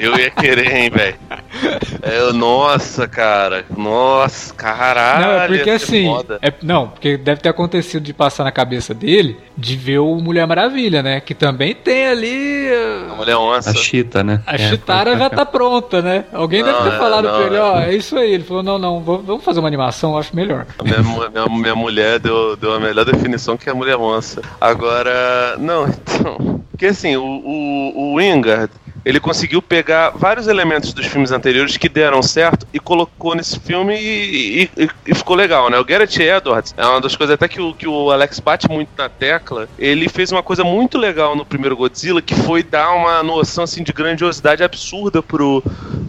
[0.00, 1.16] Eu ia querer, hein, velho?
[2.02, 3.64] É, nossa, cara.
[3.76, 5.26] Nossa, caralho.
[5.26, 6.08] Não, é porque assim.
[6.42, 10.46] É, não, porque deve ter acontecido de passar na cabeça dele de ver o Mulher
[10.46, 11.20] Maravilha, né?
[11.20, 12.68] Que também tem ali.
[13.10, 13.70] A Mulher Onça.
[13.70, 14.42] A Chita, né?
[14.46, 16.24] A é, Chitara já tá pronta, né?
[16.32, 18.32] Alguém não, deve ter é, falado não, pra ele, ó, é isso aí.
[18.32, 20.66] Ele falou, não, não, vamos fazer uma animação, eu acho melhor.
[20.82, 20.98] Minha,
[21.30, 24.42] minha, minha mulher deu, deu a melhor definição que é a Mulher Onça.
[24.60, 26.60] Agora, não, então.
[26.70, 28.72] Porque assim, o, o, o Wingard,
[29.04, 33.96] ele conseguiu pegar vários elementos dos filmes anteriores que deram certo e colocou nesse filme
[33.96, 35.78] e, e, e, ficou legal, né?
[35.78, 38.90] O Garrett Edwards é uma das coisas até que o, que o Alex bate muito
[38.96, 39.68] na tecla.
[39.78, 43.82] Ele fez uma coisa muito legal no primeiro Godzilla, que foi dar uma noção assim
[43.82, 45.62] de grandiosidade absurda pro,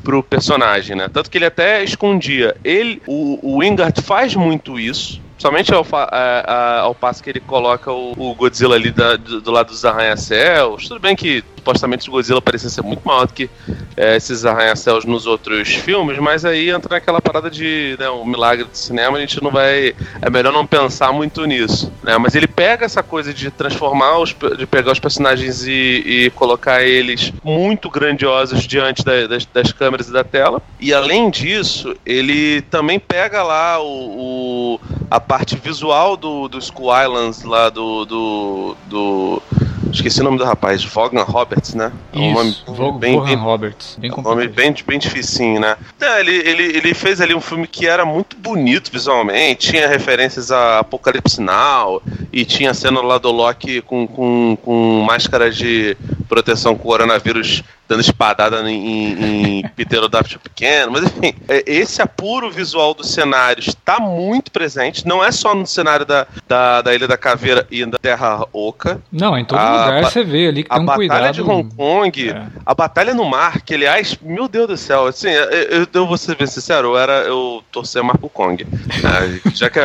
[0.03, 1.09] pro personagem, né?
[1.11, 2.55] Tanto que ele até escondia.
[2.63, 5.21] Ele, o, o Wingard faz muito isso.
[5.41, 9.49] Somente ao, a, ao passo que ele coloca o, o Godzilla ali da, do, do,
[9.49, 10.87] lado dos arranha-céus.
[10.87, 13.49] Tudo bem que supostamente o Godzilla parecia ser muito maior do que
[13.97, 18.65] é, esses arranha-céus nos outros filmes, mas aí entra naquela parada de né, um milagre
[18.65, 19.95] do cinema, a gente não vai.
[20.21, 21.91] É melhor não pensar muito nisso.
[22.03, 22.15] Né?
[22.19, 26.83] Mas ele pega essa coisa de transformar, os, de pegar os personagens e, e colocar
[26.83, 30.61] eles muito grandiosos diante da, das, das, câmeras e da tela.
[30.79, 36.89] E além disso, ele também pega lá o, o a parte visual do, do School
[37.03, 39.43] Islands lá do, do, do
[39.91, 41.91] Esqueci o nome do rapaz, Vaughan Roberts, né?
[42.13, 43.97] É um nome bem, bem, Roberts.
[43.99, 45.75] Bem um nome bem, bem difícil, né?
[45.99, 50.49] É, ele, ele, ele fez ali um filme que era muito bonito visualmente, tinha referências
[50.49, 55.97] a Apocalipse Now, e tinha a cena lá do Loki com, com, com máscara de
[56.29, 62.93] proteção com coronavírus dando espadada em, em pterodáctilo pequeno, mas enfim, é, esse apuro visual
[62.93, 67.17] dos cenários está muito presente, não é só no cenário da, da, da Ilha da
[67.17, 69.01] Caveira e da Terra Oca.
[69.11, 71.17] Não, em todo a, lugar você vê ali que tem um cuidado.
[71.17, 72.47] A batalha de Hong Kong, é.
[72.65, 76.37] a batalha no mar, que aliás, meu Deus do céu, assim, eu, eu vou ser
[76.37, 78.65] bem sincero, eu, era, eu torcia pro Kong.
[78.65, 79.41] Né?
[79.53, 79.79] Já que,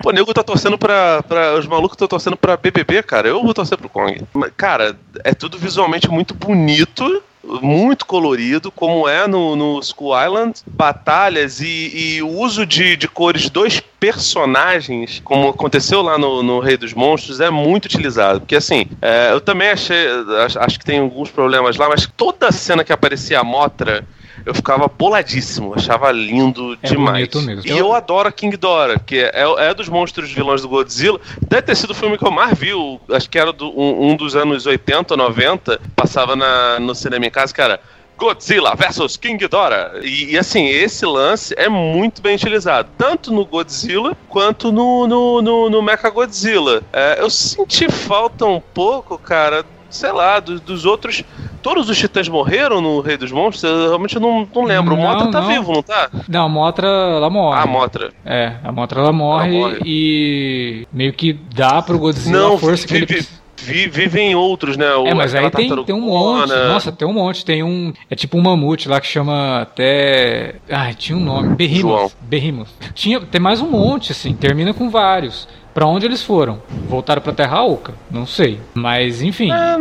[0.00, 3.52] pô, nego tá torcendo pra, pra os malucos estão torcendo pra BBB, cara, eu vou
[3.52, 4.22] torcer pro Kong.
[4.56, 11.60] Cara, é tudo visualmente muito bonito, muito colorido, como é no, no School Island, batalhas
[11.60, 16.76] e, e o uso de, de cores dos personagens, como aconteceu lá no, no Rei
[16.76, 18.40] dos Monstros, é muito utilizado.
[18.40, 20.06] Porque assim, é, eu também achei,
[20.44, 24.04] acho, acho que tem alguns problemas lá, mas toda cena que aparecia a Motra
[24.48, 27.28] eu ficava boladíssimo, achava lindo é demais.
[27.34, 27.66] Mesmo.
[27.66, 31.20] E eu adoro a King Dora, que é, é, dos monstros vilões do Godzilla.
[31.46, 32.70] Deve ter sido o filme que eu mais vi,
[33.12, 37.30] acho que era do, um, um, dos anos 80, 90, passava na, no cinema em
[37.30, 37.78] casa, que era
[38.16, 40.00] Godzilla versus King Dora.
[40.02, 45.42] E, e, assim, esse lance é muito bem utilizado, tanto no Godzilla quanto no, no,
[45.42, 46.82] no, no Mecha Godzilla.
[46.90, 51.22] É, eu senti falta um pouco, cara, sei lá, dos, dos outros.
[51.62, 53.64] Todos os titãs morreram no Rei dos Monstros?
[53.64, 54.96] Eu realmente não, não lembro.
[54.96, 55.48] Não, o Motra tá não.
[55.48, 56.10] vivo, não tá?
[56.28, 57.58] Não, a Motra, ela morre.
[57.58, 58.12] Ah, a Motra.
[58.24, 59.80] É, a Motra ela morre, ela morre.
[59.84, 63.38] e meio que dá pro Godzilla não, a força que ele precisa.
[63.60, 64.94] Vivem outros, né?
[64.94, 66.48] O, é, mas aí tem, tem um monte.
[66.48, 67.44] Nossa, tem um monte.
[67.44, 67.92] Tem um.
[68.08, 70.54] É tipo um mamute lá que chama até.
[70.70, 71.56] Ai, tinha um nome.
[71.56, 72.12] Behemoth.
[72.20, 72.68] Behemoth.
[72.94, 74.32] Tinha, tem mais um monte, assim.
[74.32, 75.48] Termina com vários.
[75.78, 76.60] Para onde eles foram?
[76.88, 77.94] Voltaram para Terra Oca?
[78.10, 78.60] Não sei.
[78.74, 79.52] Mas, enfim.
[79.52, 79.76] É,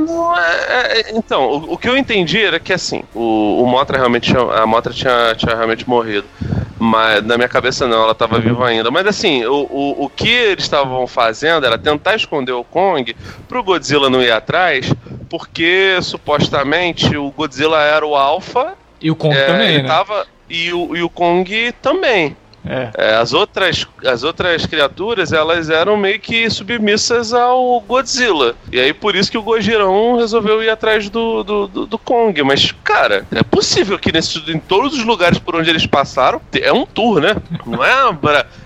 [0.69, 4.29] é, é, então, o, o, que eu entendi era que, assim, o, o Motra realmente
[4.29, 6.27] tinha, a Motra tinha, tinha realmente morrido.
[6.77, 8.91] Mas na minha cabeça não, ela estava viva ainda.
[8.91, 13.15] Mas assim, o, o, o que eles estavam fazendo era tentar esconder o Kong
[13.47, 14.93] pro Godzilla não ir atrás,
[15.27, 18.75] porque supostamente o Godzilla era o Alpha.
[19.01, 19.87] E o Kong é, também, né?
[19.87, 22.37] Tava, e, o, e o Kong também.
[22.67, 22.91] É.
[22.97, 28.55] É, as, outras, as outras criaturas, elas eram meio que submissas ao Godzilla.
[28.71, 32.41] E aí por isso que o Gojirão resolveu ir atrás do, do, do, do Kong.
[32.43, 36.71] Mas, cara, é possível que nesse, em todos os lugares por onde eles passaram, é
[36.73, 37.35] um tour, né?
[37.65, 38.17] Não é,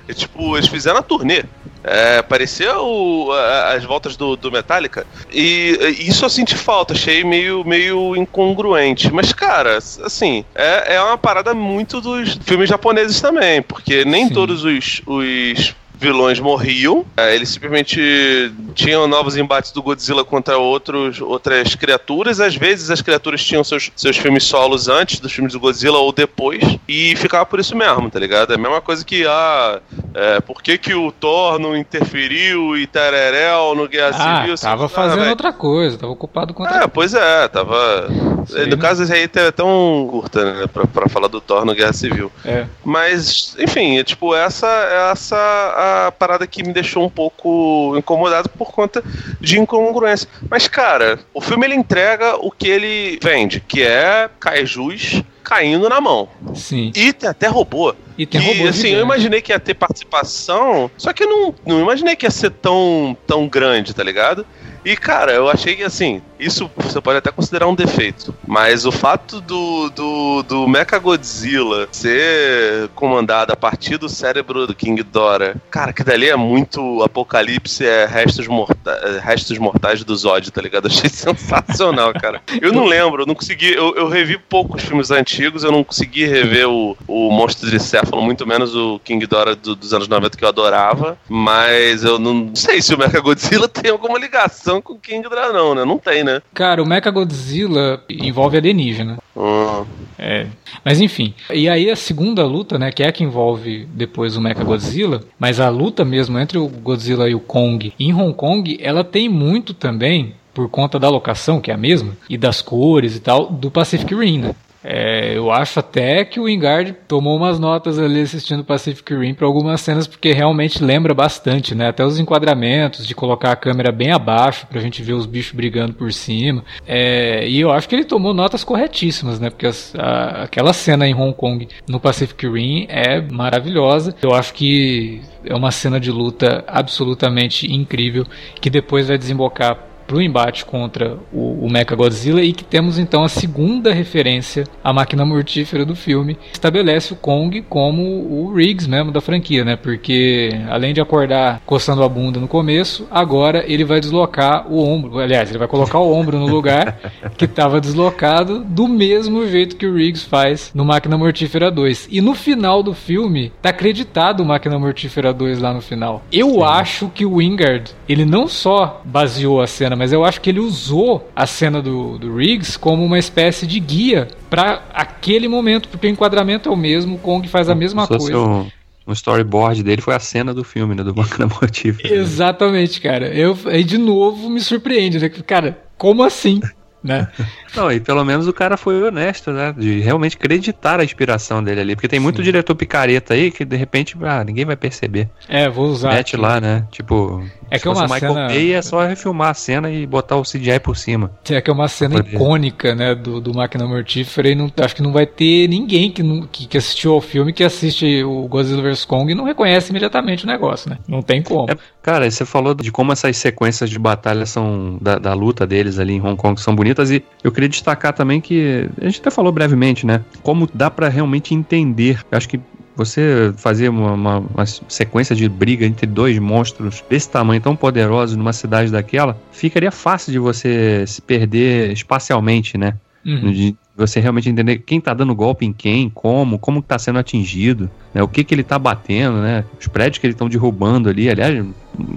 [0.08, 1.44] é tipo, eles fizeram a turnê.
[1.84, 5.06] É, parecia o- a- as voltas do, do Metallica.
[5.32, 9.12] E e isso eu senti falta, achei meio, meio incongruente.
[9.12, 14.34] Mas, cara, assim, é, é uma parada muito dos filmes japoneses também, porque nem Sim.
[14.34, 21.22] todos os, os vilões morriam, é, eles simplesmente tinham novos embates do Godzilla contra outros,
[21.22, 22.40] outras criaturas.
[22.40, 26.12] Às vezes as criaturas tinham seus, seus filmes solos antes dos filmes do Godzilla ou
[26.12, 28.52] depois, e ficava por isso mesmo, tá ligado?
[28.52, 29.80] É a mesma coisa que, ah,
[30.16, 34.58] é, por que, que o Thor não interferiu e Tererel no Guerra Ah, Civil?
[34.58, 35.30] tava Ah, fazendo velho.
[35.30, 38.08] outra coisa, tava ocupado com outra É, pois é, tava.
[38.56, 40.68] Aí no caso, esse aí é tão curta, né?
[40.68, 42.32] Pra, pra falar do Thor no Guerra Civil.
[42.44, 42.66] É.
[42.84, 44.68] Mas, enfim, é, tipo, essa
[45.12, 49.04] essa a parada que me deixou um pouco incomodado por conta
[49.40, 50.28] de incongruência.
[50.50, 56.00] Mas, cara, o filme ele entrega o que ele vende, que é kaijus caindo na
[56.00, 56.30] mão.
[56.56, 56.92] Sim.
[56.96, 57.94] E tem até robô.
[58.18, 61.82] E tem robô assim, eu imaginei que ia ter participação, só que eu não, não
[61.82, 64.46] imaginei que ia ser tão, tão grande, tá ligado?
[64.84, 68.92] E, cara, eu achei que, assim, isso você pode até considerar um defeito, mas o
[68.92, 75.94] fato do, do, do Mechagodzilla ser comandado a partir do cérebro do King Dora, cara,
[75.94, 80.88] que dali é muito apocalipse, é restos, morta é restos mortais do Zod, tá ligado?
[80.92, 82.42] Achei sensacional, cara.
[82.62, 86.26] Eu não lembro, eu não consegui, eu, eu revi poucos filmes antigos, eu não consegui
[86.26, 90.38] rever o, o Monstro de Céfalo, muito menos o King Dora do- dos anos 90
[90.38, 95.00] que eu adorava, mas eu não sei se o Mechagodzilla tem alguma ligação com o
[95.00, 95.86] King Dora não, né?
[95.86, 96.31] Não tem, né?
[96.54, 99.18] Cara, o Mechagodzilla envolve alienígena.
[99.36, 99.86] Hum.
[100.18, 100.46] É.
[100.86, 101.34] Mas enfim.
[101.52, 105.60] E aí a segunda luta, né, que é a que envolve depois o Mechagodzilla, mas
[105.60, 109.74] a luta mesmo entre o Godzilla e o Kong em Hong Kong, ela tem muito
[109.74, 113.72] também por conta da locação, que é a mesma, e das cores e tal, do
[113.72, 114.56] Pacific Rim, né?
[114.84, 119.46] É, eu acho até que o Wingard tomou umas notas ali assistindo Pacific Rim para
[119.46, 121.90] algumas cenas, porque realmente lembra bastante, né?
[121.90, 125.94] Até os enquadramentos, de colocar a câmera bem abaixo pra gente ver os bichos brigando
[125.94, 126.64] por cima.
[126.88, 129.50] É, e eu acho que ele tomou notas corretíssimas, né?
[129.50, 134.16] Porque as- a- aquela cena em Hong Kong no Pacific Rim é maravilhosa.
[134.22, 138.26] Eu acho que é uma cena de luta absolutamente incrível,
[138.60, 143.30] que depois vai desembocar pro embate contra o, o Mechagodzilla e que temos então a
[143.30, 146.38] segunda referência à máquina mortífera do filme.
[146.52, 149.78] Estabelece o Kong como o Riggs mesmo da franquia, né?
[149.78, 155.18] Porque além de acordar coçando a bunda no começo, agora ele vai deslocar o ombro.
[155.18, 157.00] Aliás, ele vai colocar o ombro no lugar
[157.38, 162.10] que estava deslocado do mesmo jeito que o Riggs faz no Máquina Mortífera 2.
[162.12, 166.22] E no final do filme, tá acreditado o Máquina Mortífera 2 lá no final.
[166.30, 170.50] Eu acho que o Wingard, ele não só baseou a cena, mas eu acho que
[170.50, 175.88] ele usou a cena do, do Riggs como uma espécie de guia para aquele momento,
[175.90, 178.36] porque o enquadramento é o mesmo, o Kong faz a mesma coisa.
[178.36, 178.68] Um,
[179.06, 181.04] um storyboard dele foi a cena do filme, né?
[181.04, 182.16] Do Máquina Mortífera.
[182.16, 183.28] Exatamente, cara.
[183.28, 185.30] Eu aí de novo me surpreende, né?
[185.30, 186.62] Cara, como assim?
[187.04, 187.28] Né?
[187.76, 189.74] Não, e pelo menos o cara foi honesto, né?
[189.78, 191.96] De realmente acreditar a inspiração dele ali.
[191.96, 192.44] Porque tem muito Sim.
[192.44, 195.30] diretor picareta aí que de repente, ah, ninguém vai perceber.
[195.48, 196.10] É, vou usar.
[196.14, 196.42] Mete aqui.
[196.44, 196.86] lá, né?
[196.92, 200.36] Tipo, É que é uma Michael cena- Bay é só refilmar a cena e botar
[200.36, 201.32] o CGI por cima.
[201.50, 205.02] É que é uma cena icônica, né, do, do Máquina Mortífera e não, acho que
[205.02, 208.82] não vai ter ninguém que, não- que, que assistiu ao filme, que assiste o Godzilla
[208.82, 210.98] vs Kong e não reconhece imediatamente o negócio, né?
[211.08, 211.70] Não tem como.
[211.72, 215.98] É, cara, você falou de como essas sequências de batalha são da, da luta deles
[216.00, 219.30] ali em Hong Kong são bonitas e eu queria destacar também que a gente até
[219.32, 220.22] falou brevemente, né?
[220.44, 222.20] Como dá pra realmente entender.
[222.32, 222.60] Eu acho que
[222.96, 228.36] você fazer uma, uma- uma sequência de briga entre dois monstros desse tamanho tão poderosos
[228.36, 232.96] numa cidade daquela, ficaria fácil de você se perder espacialmente, né?
[233.26, 233.52] Uhum.
[233.52, 237.20] De você realmente entender quem tá dando golpe em quem, como, como que tá sendo
[237.20, 238.22] atingido, né?
[238.22, 239.64] O que que ele tá batendo, né?
[239.80, 241.30] Os prédios que eles estão derrubando ali.
[241.30, 241.66] Aliás,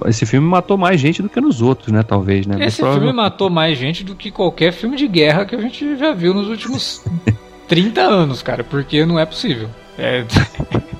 [0.06, 2.02] esse filme matou mais gente do que nos outros, né?
[2.02, 2.64] Talvez, né?
[2.64, 6.12] Esse filme matou mais gente do que qualquer filme de guerra que a gente já
[6.12, 7.04] viu nos últimos
[7.68, 9.68] 30 anos, cara, porque não é possível.
[9.98, 10.24] É,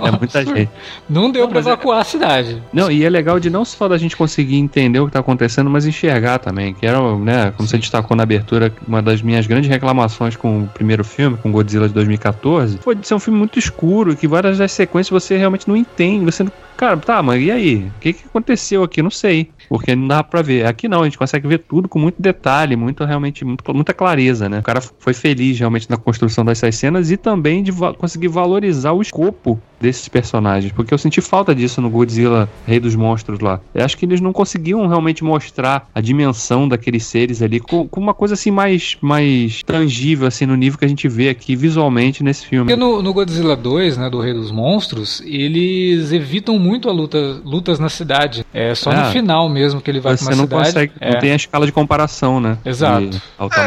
[0.00, 0.56] um É muita absurdo.
[0.58, 0.70] gente.
[1.08, 2.62] Não deu mas é- evacuar a cidade.
[2.72, 5.68] Não, e é legal de não só da gente conseguir entender o que tá acontecendo,
[5.70, 6.74] mas enxergar também.
[6.74, 10.66] Que era, né, como você destacou na abertura, uma das minhas grandes reclamações com o
[10.68, 14.58] primeiro filme, com Godzilla de 2014, foi de ser um filme muito escuro, que várias
[14.58, 16.24] das sequências você realmente não entende.
[16.24, 16.52] Você não.
[16.76, 17.76] Cara, tá, mas e aí?
[17.96, 19.02] O que, que aconteceu aqui?
[19.02, 19.50] Não sei.
[19.70, 20.66] Porque não dá pra ver.
[20.66, 24.48] Aqui não, a gente consegue ver tudo com muito detalhe, muito realmente, muito- muita clareza,
[24.48, 24.58] né?
[24.58, 28.90] O cara foi feliz realmente na construção dessas cenas e também de va- conseguir valorizar
[28.92, 33.60] o escopo desses personagens, porque eu senti falta disso no Godzilla Rei dos Monstros lá.
[33.72, 37.98] Eu acho que eles não conseguiam realmente mostrar a dimensão daqueles seres ali com, com
[38.00, 42.22] uma coisa assim mais, mais tangível, assim, no nível que a gente vê aqui visualmente
[42.24, 42.66] nesse filme.
[42.70, 47.40] Porque no, no Godzilla 2, né, do Rei dos Monstros, eles evitam muito a luta,
[47.44, 48.44] lutas na cidade.
[48.52, 49.12] É só no É.
[49.12, 50.64] final mesmo que ele vai Você pra uma não cidade.
[50.66, 51.12] consegue, É.
[51.12, 52.58] não tem a escala de comparação, né?
[52.64, 53.06] Exato.
[53.08, 53.16] De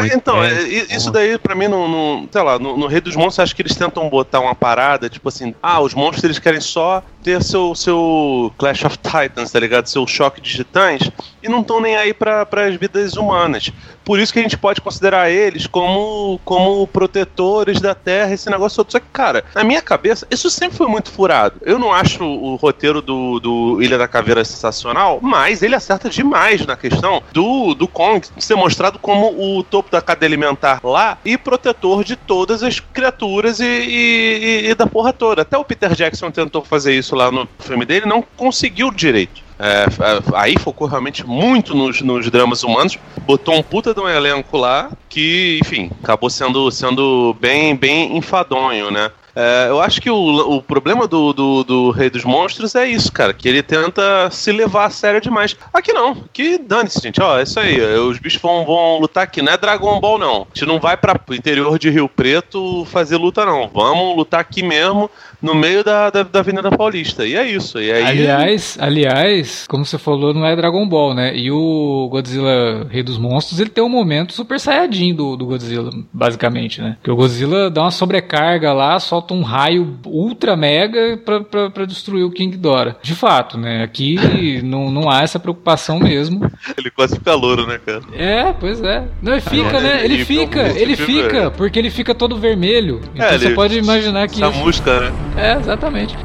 [0.10, 3.16] É, então, é, isso daí pra mim, no, no- sei lá, no, no Rei dos
[3.16, 6.60] Monstros, acho que eles tentam botar uma parada, tipo assim, ah, os monstros eles querem
[6.62, 9.88] só ter seu, seu Clash of Titans, tá ligado?
[9.88, 11.10] Seu choque de titãs,
[11.42, 13.72] e não estão nem aí para as vidas humanas.
[14.04, 18.78] Por isso que a gente pode considerar eles como, como protetores da Terra, esse negócio
[18.84, 18.92] todo.
[18.92, 21.56] Só que, cara, na minha cabeça, isso sempre foi muito furado.
[21.62, 26.66] Eu não acho o roteiro do, do Ilha da Caveira sensacional, mas ele acerta demais
[26.66, 31.38] na questão do, do Kong ser mostrado como o topo da cadeia alimentar lá e
[31.38, 35.42] protetor de todas as criaturas e, e- e- da porra toda.
[35.42, 39.42] Até o Peter Jackson tentou fazer isso lá no filme dele, não conseguiu direito.
[39.60, 40.02] É, f-
[40.34, 44.90] aí focou realmente muito nos, nos dramas humanos, botou um puta de um elenco lá
[45.08, 49.12] que, enfim, acabou sendo, sendo bem, bem enfadonho, né?
[49.36, 53.12] É, eu acho que o, o problema do, do, do Rei dos Monstros é isso,
[53.12, 55.56] cara, que ele tenta se levar a sério demais.
[55.74, 59.42] Aqui não, que dane-se, gente, ó, é isso aí, os bichos vão, vão lutar aqui,
[59.42, 60.42] não é Dragon Ball não.
[60.44, 64.62] A gente não vai para interior de Rio Preto fazer luta não, vamos lutar aqui
[64.62, 65.10] mesmo,
[65.44, 67.78] no meio da, da, da Avenida Paulista, e é isso.
[67.80, 71.36] E aí, Aliás, aliás, como você falou, não é Dragon Ball, né?
[71.36, 75.92] E o Godzilla Rei dos Monstros, ele tem um momento super saiyajin do, do Godzilla,
[76.12, 76.98] basicamente, né?
[77.04, 81.86] Que o Godzilla dá uma sobrecarga lá, solta um raio ultra mega pra, pra, pra
[81.86, 82.96] destruir o King Ghidorah.
[83.02, 83.84] De fato, né?
[83.84, 84.18] Aqui
[84.64, 86.50] não, não há essa preocupação mesmo.
[86.78, 88.02] ele quase fica louro, né, cara?
[88.14, 89.04] É, pois é.
[89.22, 90.02] Não, ele fica, é, né?
[90.06, 91.50] Ele e fica, ele fica, é.
[91.50, 93.02] porque ele fica todo vermelho.
[93.14, 95.12] Então É, você ele- pode imaginar que Essa música, né?
[95.36, 96.16] É, exatamente.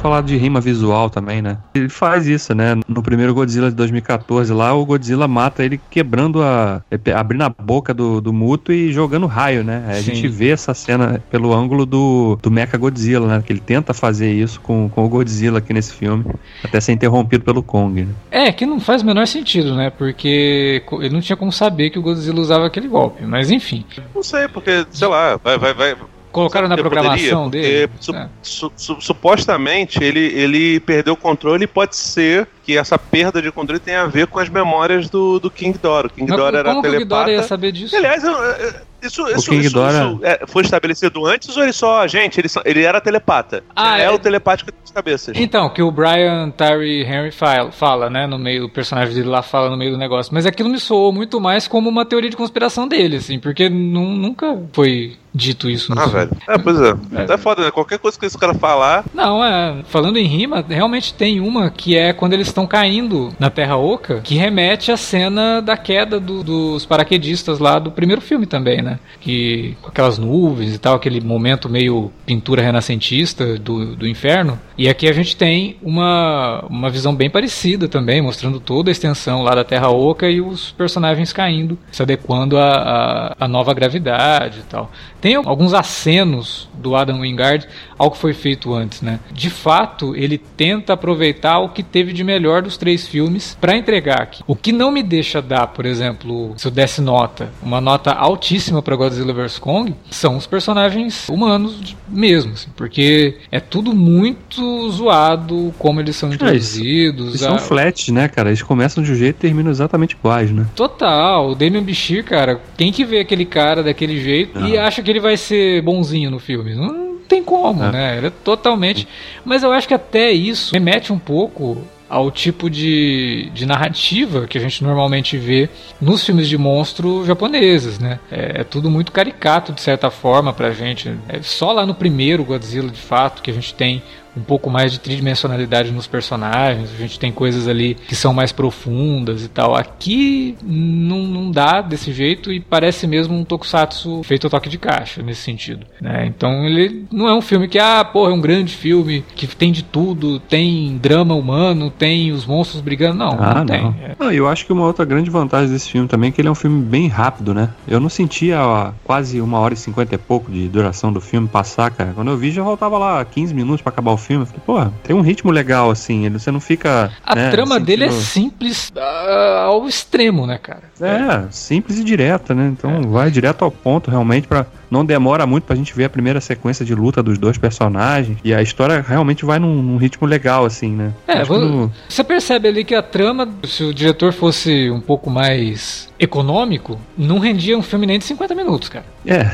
[0.00, 1.58] Falar de rima visual também, né?
[1.74, 2.76] Ele faz isso, né?
[2.88, 6.82] No primeiro Godzilla de 2014 lá, o Godzilla mata ele quebrando a.
[7.14, 9.84] abrindo a boca do, do Muto e jogando raio, né?
[9.88, 10.14] A Sim.
[10.14, 13.42] gente vê essa cena pelo ângulo do, do Mecha Godzilla, né?
[13.44, 16.24] Que ele tenta fazer isso com, com o Godzilla aqui nesse filme,
[16.64, 18.02] até ser interrompido pelo Kong.
[18.02, 18.14] Né?
[18.30, 19.90] É, que não faz o menor sentido, né?
[19.90, 23.24] Porque ele não tinha como saber que o Godzilla usava aquele golpe.
[23.24, 23.84] Mas enfim.
[24.14, 25.96] Não sei, porque, sei lá, vai, vai, vai.
[26.32, 27.92] Colocaram na programação poderia, dele.
[28.00, 28.28] su- É.
[28.42, 33.50] su- su- supostamente ele, ele perdeu o controle e pode ser que essa perda de
[33.50, 36.06] controle tenha a ver com as memórias do, do King Dora.
[36.06, 37.24] O King Mas Dora era como que o telepata.
[37.24, 37.96] Ghidorah ia saber disso?
[37.96, 42.38] Aliás, eu- eu- isso, isso, King isso- é, foi estabelecido antes ou ele só, gente,
[42.38, 43.64] ele, só- ele era telepata?
[43.74, 44.10] Ah, é, é.
[44.10, 45.34] o telepático das cabeças.
[45.38, 49.42] Então, que o Brian Tyree Henry fala, fala, né, no meio, o personagem dele lá
[49.42, 50.32] fala no meio do negócio.
[50.34, 54.10] Mas aquilo me soou muito mais como uma teoria de conspiração dele, assim, porque nu-
[54.16, 55.94] nunca foi dito isso.
[55.94, 56.30] no Ah, velho.
[56.46, 56.94] É, pois é.
[57.32, 57.70] É foda, né?
[57.70, 59.04] Qualquer coisa que esse cara falar.
[59.14, 59.76] Não, é.
[59.84, 64.20] Falando em rima, realmente tem uma que é quando eles estão caindo na Terra Oca,
[64.22, 68.98] que remete à cena da queda do- dos paraquedistas lá do primeiro filme também, né?
[69.20, 74.58] Que com aquelas nuvens e tal, aquele momento meio pintura renascentista do, do inferno.
[74.78, 79.42] E aqui a gente tem uma, uma visão bem parecida também, mostrando toda a extensão
[79.42, 84.90] lá da Terra Oca e os personagens caindo, se adequando à nova gravidade e tal.
[85.20, 87.66] Tem alguns acenos do Adam Wingard
[87.98, 89.20] ao que foi feito antes, né?
[89.32, 94.22] De fato, ele tenta aproveitar o que teve de melhor dos três filmes para entregar
[94.22, 94.42] aqui.
[94.46, 98.82] O que não me deixa dar, por exemplo, se eu desse nota, uma nota altíssima
[98.82, 105.72] para Godzilla vs Kong, são os personagens humanos mesmo, assim, porque é tudo muito zoado
[105.78, 107.28] como eles são introduzidos.
[107.28, 108.48] Eles a- são flats, né, cara?
[108.48, 110.66] Eles começam de um jeito e terminam exatamente iguais, né?
[110.74, 114.86] Total, o Damian Bichir, cara, quem que vê aquele cara daquele jeito e Ah.
[114.86, 116.74] acha que ele vai ser bonzinho no filme?
[116.74, 117.92] Não tem como, É.
[117.92, 118.16] né?
[118.18, 119.06] Ele é totalmente.
[119.44, 121.78] Mas eu acho que até isso remete um pouco
[122.10, 125.68] ao tipo de, de narrativa que a gente normalmente vê
[126.00, 128.18] nos filmes de monstro japoneses, né?
[128.30, 131.16] É, é tudo muito caricato de certa forma pra gente.
[131.28, 134.02] É só lá no primeiro Godzilla, de fato, que a gente tem
[134.36, 138.52] um pouco mais de tridimensionalidade nos personagens, a gente tem coisas ali que são mais
[138.52, 139.74] profundas e tal.
[139.74, 144.78] Aqui não, não dá desse jeito e parece mesmo um tokusatsu feito a toque de
[144.78, 145.86] caixa nesse sentido.
[146.00, 146.26] Né?
[146.26, 149.72] Então ele não é um filme que, ah, porra, é um grande filme que tem
[149.72, 153.18] de tudo, tem drama humano, tem os monstros brigando.
[153.18, 153.82] Não, Ah, não tem.
[153.82, 153.94] não.
[154.02, 154.14] É.
[154.18, 156.50] Não, eu acho que uma outra grande vantagem desse filme também é que ele é
[156.50, 157.70] um filme bem rápido, né?
[157.88, 161.48] Eu não sentia ó, quase uma hora e cinquenta e pouco de duração do filme
[161.48, 162.12] passar, cara.
[162.14, 164.44] Quando eu vi, já voltava lá 15 minutos pra acabar o filme.
[164.44, 166.26] Eu falei, pô, tem um ritmo legal, assim.
[166.26, 167.10] ele- Você não fica.
[167.24, 170.82] A né, trama dele é sentindo- simples ah, ao extremo, né, cara?
[171.00, 172.68] É, simples e direta, né?
[172.72, 174.66] Então vai direto ao ponto, realmente, pra.
[174.90, 178.36] Não demora muito pra gente ver a primeira sequência de luta dos dois personagens.
[178.42, 181.12] E a história realmente vai num, num ritmo legal, assim, né?
[181.28, 184.90] É, Acho que vo- no- você percebe ali que a trama, se o diretor fosse
[184.90, 189.04] um pouco mais econômico, não rendia um filme nem de 50 minutos, cara.
[189.24, 189.48] É.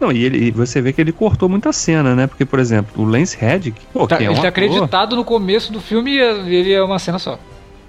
[0.00, 2.26] Não, e, ele, você vê que ele cortou muita cena, né?
[2.26, 5.72] Porque, por exemplo, o Lance Reddick, pô, Tá- é ele tá ator, acreditado no começo
[5.72, 7.38] do filme e ele é uma cena só.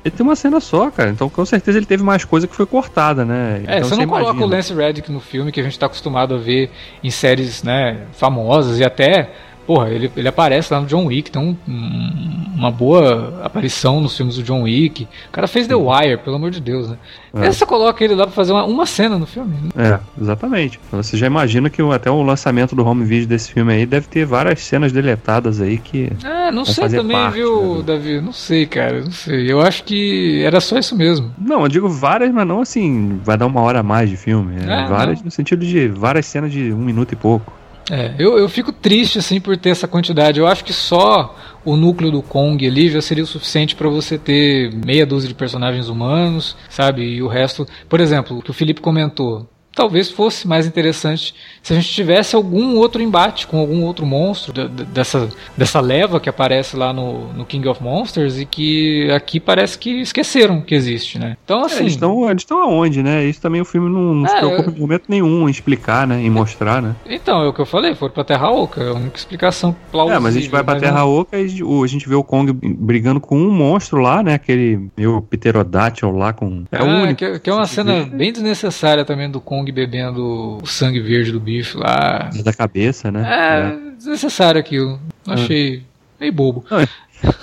[0.05, 1.09] ele tem uma cena só, cara.
[1.09, 3.61] Então, com certeza, ele teve mais coisa que foi cortada, né?
[3.67, 6.33] É, então, você não coloca o Lance Reddick no filme que a gente tá acostumado
[6.33, 6.71] a ver
[7.03, 9.29] em séries, né, famosas e até,
[9.67, 14.15] porra, ele, ele aparece lá no John Wick, tem um- um- uma boa aparição nos
[14.17, 15.03] filmes do John Wick.
[15.03, 16.97] O cara fez The Wire, pelo amor de Deus, né?
[17.35, 17.51] É.
[17.51, 19.53] Você coloca ele lá pra fazer uma, uma cena no filme.
[19.77, 20.79] É, exatamente.
[20.87, 24.07] Então, você já imagina que até o lançamento do home video desse filme aí deve
[24.07, 26.09] ter várias cenas deletadas aí que.
[26.23, 27.83] Ah, não sei também, parte, viu, né?
[27.85, 28.21] Davi?
[28.21, 29.51] Não sei, cara, não sei.
[29.51, 31.29] Eu acho que era só isso mesmo.
[31.37, 34.55] Não, eu digo várias, mas não assim, vai dar uma hora a mais de filme.
[34.65, 35.25] É, É, várias não.
[35.25, 37.53] no sentido de várias cenas de um minuto e pouco.
[37.89, 40.39] É, eu, eu fico triste assim por ter essa quantidade.
[40.39, 44.17] Eu acho que só o núcleo do Kong ali já seria o suficiente pra você
[44.17, 47.03] ter meia dúzia de personagens humanos, sabe?
[47.03, 49.47] E o resto, por exemplo, o que o Felipe comentou.
[49.77, 54.51] Talvez fosse mais interessante se a gente tivesse algum outro embate com algum outro monstro
[54.67, 59.77] dessa, dessa leva que aparece lá no, no King of Monsters e que aqui parece
[59.77, 61.37] que esqueceram que existe, né?
[61.43, 61.79] Então, É, assim.
[61.81, 63.23] eles estão eles estão aonde, né?
[63.23, 66.07] Isso também o filme não, não se É, preocupa eu- em momento nenhum em explicar,
[66.07, 66.19] né?
[66.21, 66.95] Em mostrar, né?
[67.07, 70.17] Então, é o que eu falei, foram pra Terra Oca, é a única explicação plausível.
[70.17, 72.51] É, mas a gente vai pra Terra não- Oca e a gente vê o Kong
[72.51, 74.33] brigando com um monstro lá, né?
[74.33, 76.63] Aquele meu pterodátil lá com.
[76.71, 77.15] É o Ah, único.
[77.19, 81.31] que, que é uma se cena bem desnecessária também do Kong bebendo o sangue verde
[81.31, 82.29] do bicho lá.
[82.43, 83.23] da cabeça, né?
[83.25, 84.99] É, desnecessário aquilo.
[85.25, 85.83] Achei
[86.19, 86.65] meio bobo.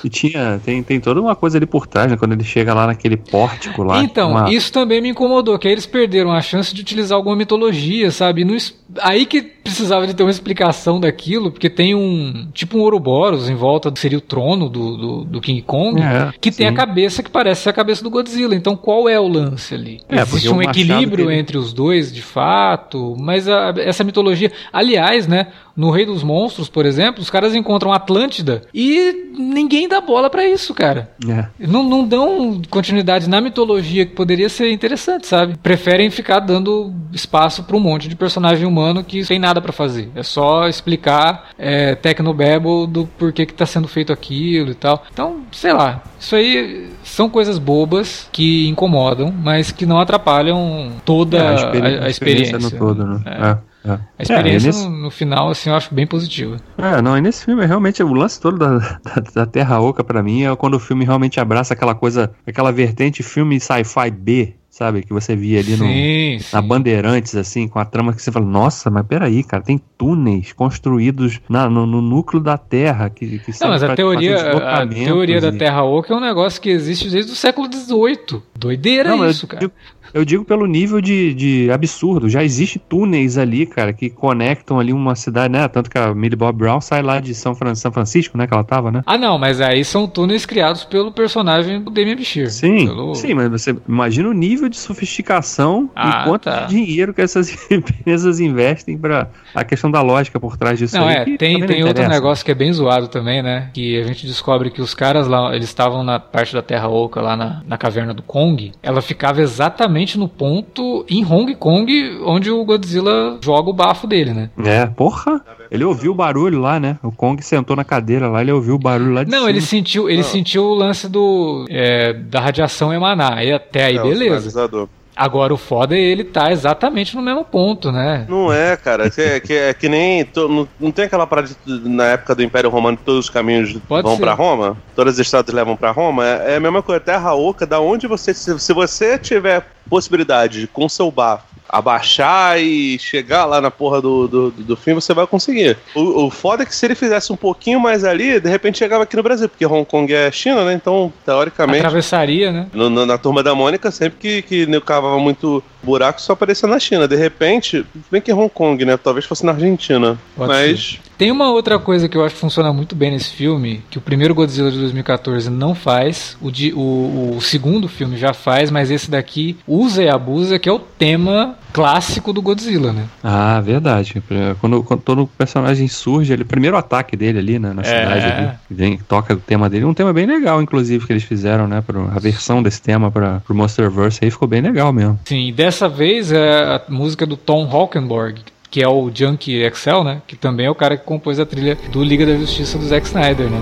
[0.04, 2.16] E tinha, tem, tem toda uma coisa ali por trás, né?
[2.16, 4.02] Quando ele chega lá naquele pórtico lá.
[4.02, 7.34] Então, uma- isso também me incomodou, que aí eles perderam a chance de utilizar alguma
[7.36, 8.42] mitologia, sabe?
[8.54, 12.48] Es- aí que precisava de ter uma explicação daquilo, porque tem um.
[12.52, 16.32] Tipo um Ouroboros em volta, do- seria o trono do, do, do King Kong, É,
[16.40, 16.76] que tem a sim.
[16.76, 18.54] cabeça que parece ser a cabeça do Godzilla.
[18.54, 20.00] Então qual é o lance ali?
[20.08, 24.52] É, Existe um equilíbrio dele- entre os dois, de fato, mas a- essa mitologia.
[24.72, 25.48] Aliás, né?
[25.76, 30.46] No Rei dos Monstros, por exemplo, os caras encontram Atlântida e ninguém dá bola pra
[30.46, 31.10] isso, cara.
[31.28, 31.46] É.
[31.66, 35.56] Não, não dão continuidade na mitologia que poderia ser interessante, sabe?
[35.62, 40.10] Preferem ficar dando espaço pra um monte de personagem humano que tem nada pra fazer.
[40.14, 45.02] É só explicar é, Tecnobabble do porquê que tá sendo feito aquilo e tal.
[45.12, 46.02] Então, sei lá.
[46.20, 51.98] Isso aí são coisas bobas que incomodam, mas que não atrapalham toda É, a, experi-
[52.04, 52.58] a experiência.
[52.58, 53.20] no todo, né?
[53.26, 53.73] É.
[53.84, 53.98] É, é.
[54.18, 56.56] A experiência É, nesse- no, no final, assim, eu acho bem positiva.
[56.78, 60.22] É, não, e nesse filme, realmente, o lance todo da, da, da Terra Oca, pra
[60.22, 65.02] mim, é quando o filme realmente abraça aquela coisa, aquela vertente filme sci-fi B, sabe?
[65.04, 66.60] Que você via ali no, sim, na.
[66.60, 71.40] Bandeirantes, assim, com a trama que você fala, nossa, mas peraí, cara, tem túneis construídos
[71.48, 74.36] na- no, no núcleo da Terra que, que Não, mas a teoria,
[74.80, 78.42] a teoria da e- Terra Oca é um negócio que existe desde o século XVIII.
[78.58, 79.60] Doideira Não, isso, cara.
[79.60, 79.72] digo,
[80.12, 82.28] eu digo pelo nível de, de absurdo.
[82.28, 85.66] Já existe túneis ali, cara, que conectam ali uma cidade, né?
[85.68, 88.46] Tanto que a Millie Bob Brown sai lá de São, Fran São Francisco, né?
[88.46, 89.02] Que ela tava, né?
[89.06, 92.50] Ah, não, mas aí são túneis criados pelo personagem do Damian Bichir.
[92.50, 96.66] Sim, Pelo- sim, mas você imagina o nível de sofisticação Ah, e quanto tá.
[96.66, 101.16] dinheiro que essas empresas investem pra a questão da lógica por trás disso Não, aí.
[101.16, 103.70] é, tem, tem não outro negócio que é bem zoado também, né?
[103.72, 107.20] Que a gente descobre que os caras lá, eles estavam na parte da Terra Oca,
[107.20, 108.72] lá na, na caverna do Kong.
[108.82, 114.32] Ela ficava exatamente no ponto em Hong Kong, onde o Godzilla joga o bafo dele,
[114.32, 114.50] né?
[114.64, 115.40] É, porra.
[115.70, 116.98] Ele ouviu o barulho lá, né?
[117.02, 119.50] O Kong sentou na cadeira lá, ele ouviu o barulho lá de Não, cima.
[119.50, 120.28] ele sentiu, ele Não.
[120.28, 123.44] sentiu o lance do é, da radiação emanar.
[123.44, 124.68] E até aí, É, o beleza.
[125.16, 128.26] Agora o foda é ele tá exatamente no mesmo ponto, né?
[128.28, 129.08] Não é, cara.
[129.10, 130.24] Que, é, que, é que nem.
[130.24, 133.30] to- não, não tem aquela parada de- na época do Império Romano que todos os
[133.30, 134.76] caminhos Pode vão pra Roma?
[134.96, 136.26] Todas as estradas levam pra Roma?
[136.26, 137.00] É, é a mesma coisa.
[137.00, 138.34] Terra Oca, da onde você.
[138.34, 144.00] Se, se você tiver possibilidade de, com seu bafo abaixar e chegar lá na porra
[144.00, 145.76] do, do, do filme, você vai conseguir.
[145.94, 149.04] O, o foda é que se ele fizesse um pouquinho mais ali, de repente chegava
[149.04, 150.74] aqui no Brasil, porque Hong Kong é China, né?
[150.74, 151.78] Então, teoricamente.
[151.78, 152.66] Atravessaria, né?
[152.72, 156.78] No, no, na turma da Mônica, sempre que, que cavava muito buraco, só aparecia na
[156.78, 157.08] China.
[157.08, 158.96] De repente, bem que é Hong Kong, né?
[158.96, 160.18] Talvez fosse na Argentina.
[160.36, 160.80] Pode mas.
[160.80, 161.13] Ser.
[161.16, 164.00] Tem uma outra coisa que eu acho que funciona muito bem nesse filme, que o
[164.00, 168.90] primeiro Godzilla de 2014 não faz, o, de, o, o segundo filme já faz, mas
[168.90, 173.04] esse daqui usa e abusa, que é o tema clássico do Godzilla, né?
[173.22, 174.22] Ah, verdade.
[174.60, 177.84] Quando, quando todo personagem surge, ele, o primeiro ataque dele ali né, na é.
[177.84, 181.66] cidade, ali, vem, toca o tema dele, um tema bem legal, inclusive, que eles fizeram,
[181.66, 181.82] né?
[181.84, 185.18] Pra, a versão desse tema para o Monsterverse aí ficou bem legal mesmo.
[185.24, 190.22] Sim, dessa vez é a música do Tom Hockenborg, que é o Junkie Excel, né?
[190.26, 193.06] Que também é o cara que compôs a trilha do Liga da Justiça do Zack
[193.06, 193.60] Snyder, né?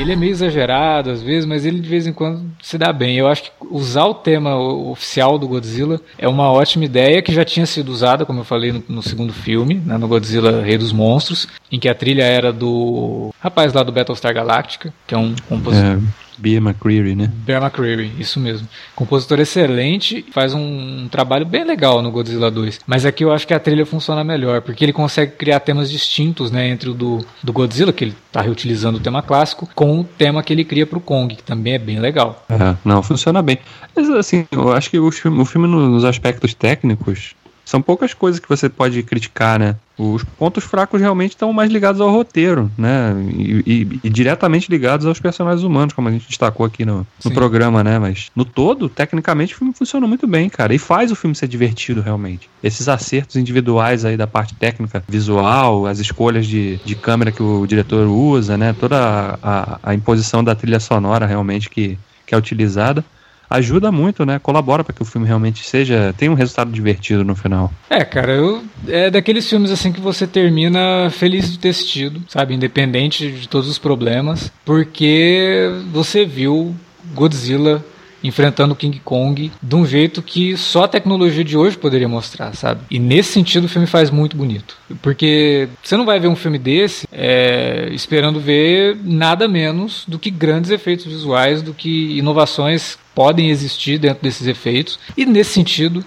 [0.00, 3.16] ele é meio exagerado às vezes, mas ele de vez em quando se dá bem.
[3.16, 7.44] Eu acho que usar o tema oficial do Godzilla é uma ótima ideia que já
[7.44, 10.92] tinha sido usada, como eu falei no, no segundo filme, né, no Godzilla Rei dos
[10.92, 15.34] Monstros, em que a trilha era do rapaz lá do Battlestar Galactica, que é um
[15.48, 15.98] compositor.
[15.98, 17.30] É Bear McCreary, né?
[17.44, 18.68] Bear McCreary, isso mesmo.
[18.94, 22.80] Compositor excelente, faz um, trabalho bem legal no Godzilla 2.
[22.86, 26.50] Mas aqui eu acho que a trilha funciona melhor, porque ele consegue criar temas distintos,
[26.50, 30.04] né, entre o do, do Godzilla, que ele está reutilizando o tema clássico, com o
[30.04, 32.44] tema que ele cria para o Kong, que também é bem legal.
[32.48, 33.58] É, não, funciona bem.
[33.94, 37.34] Mas assim, eu acho que o filme, o filme nos aspectos técnicos,
[37.66, 39.74] são poucas coisas que você pode criticar, né?
[39.98, 43.12] Os pontos fracos realmente estão mais ligados ao roteiro, né?
[43.36, 47.30] E, e, e, diretamente ligados aos personagens humanos, como a gente destacou aqui no, no
[47.32, 47.98] programa, né?
[47.98, 50.72] Mas no todo, tecnicamente, o filme funciona muito bem, cara.
[50.74, 52.48] E faz o filme ser divertido, realmente.
[52.62, 57.66] Esses acertos individuais aí da parte técnica, visual, as escolhas de, de câmera que o
[57.66, 58.76] diretor usa, né?
[58.78, 63.04] Toda a, a, a imposição da trilha sonora realmente que, que é utilizada
[63.48, 64.38] ajuda muito, né?
[64.38, 67.72] Colabora para que o filme realmente seja tenha um resultado divertido no final.
[67.88, 72.54] É, cara, eu é daqueles filmes assim que você termina feliz de ter assistido, sabe,
[72.54, 76.74] independente de todos os problemas, porque você viu
[77.14, 77.84] Godzilla
[78.26, 82.54] enfrentando o King Kong de um jeito que só a tecnologia de hoje poderia mostrar,
[82.54, 82.80] sabe?
[82.90, 84.76] E nesse sentido o filme faz muito bonito.
[85.02, 90.30] Porque você não vai ver um filme desse é, esperando ver nada menos do que
[90.30, 94.98] grandes efeitos visuais, do que inovações podem existir dentro desses efeitos.
[95.16, 96.04] E nesse sentido,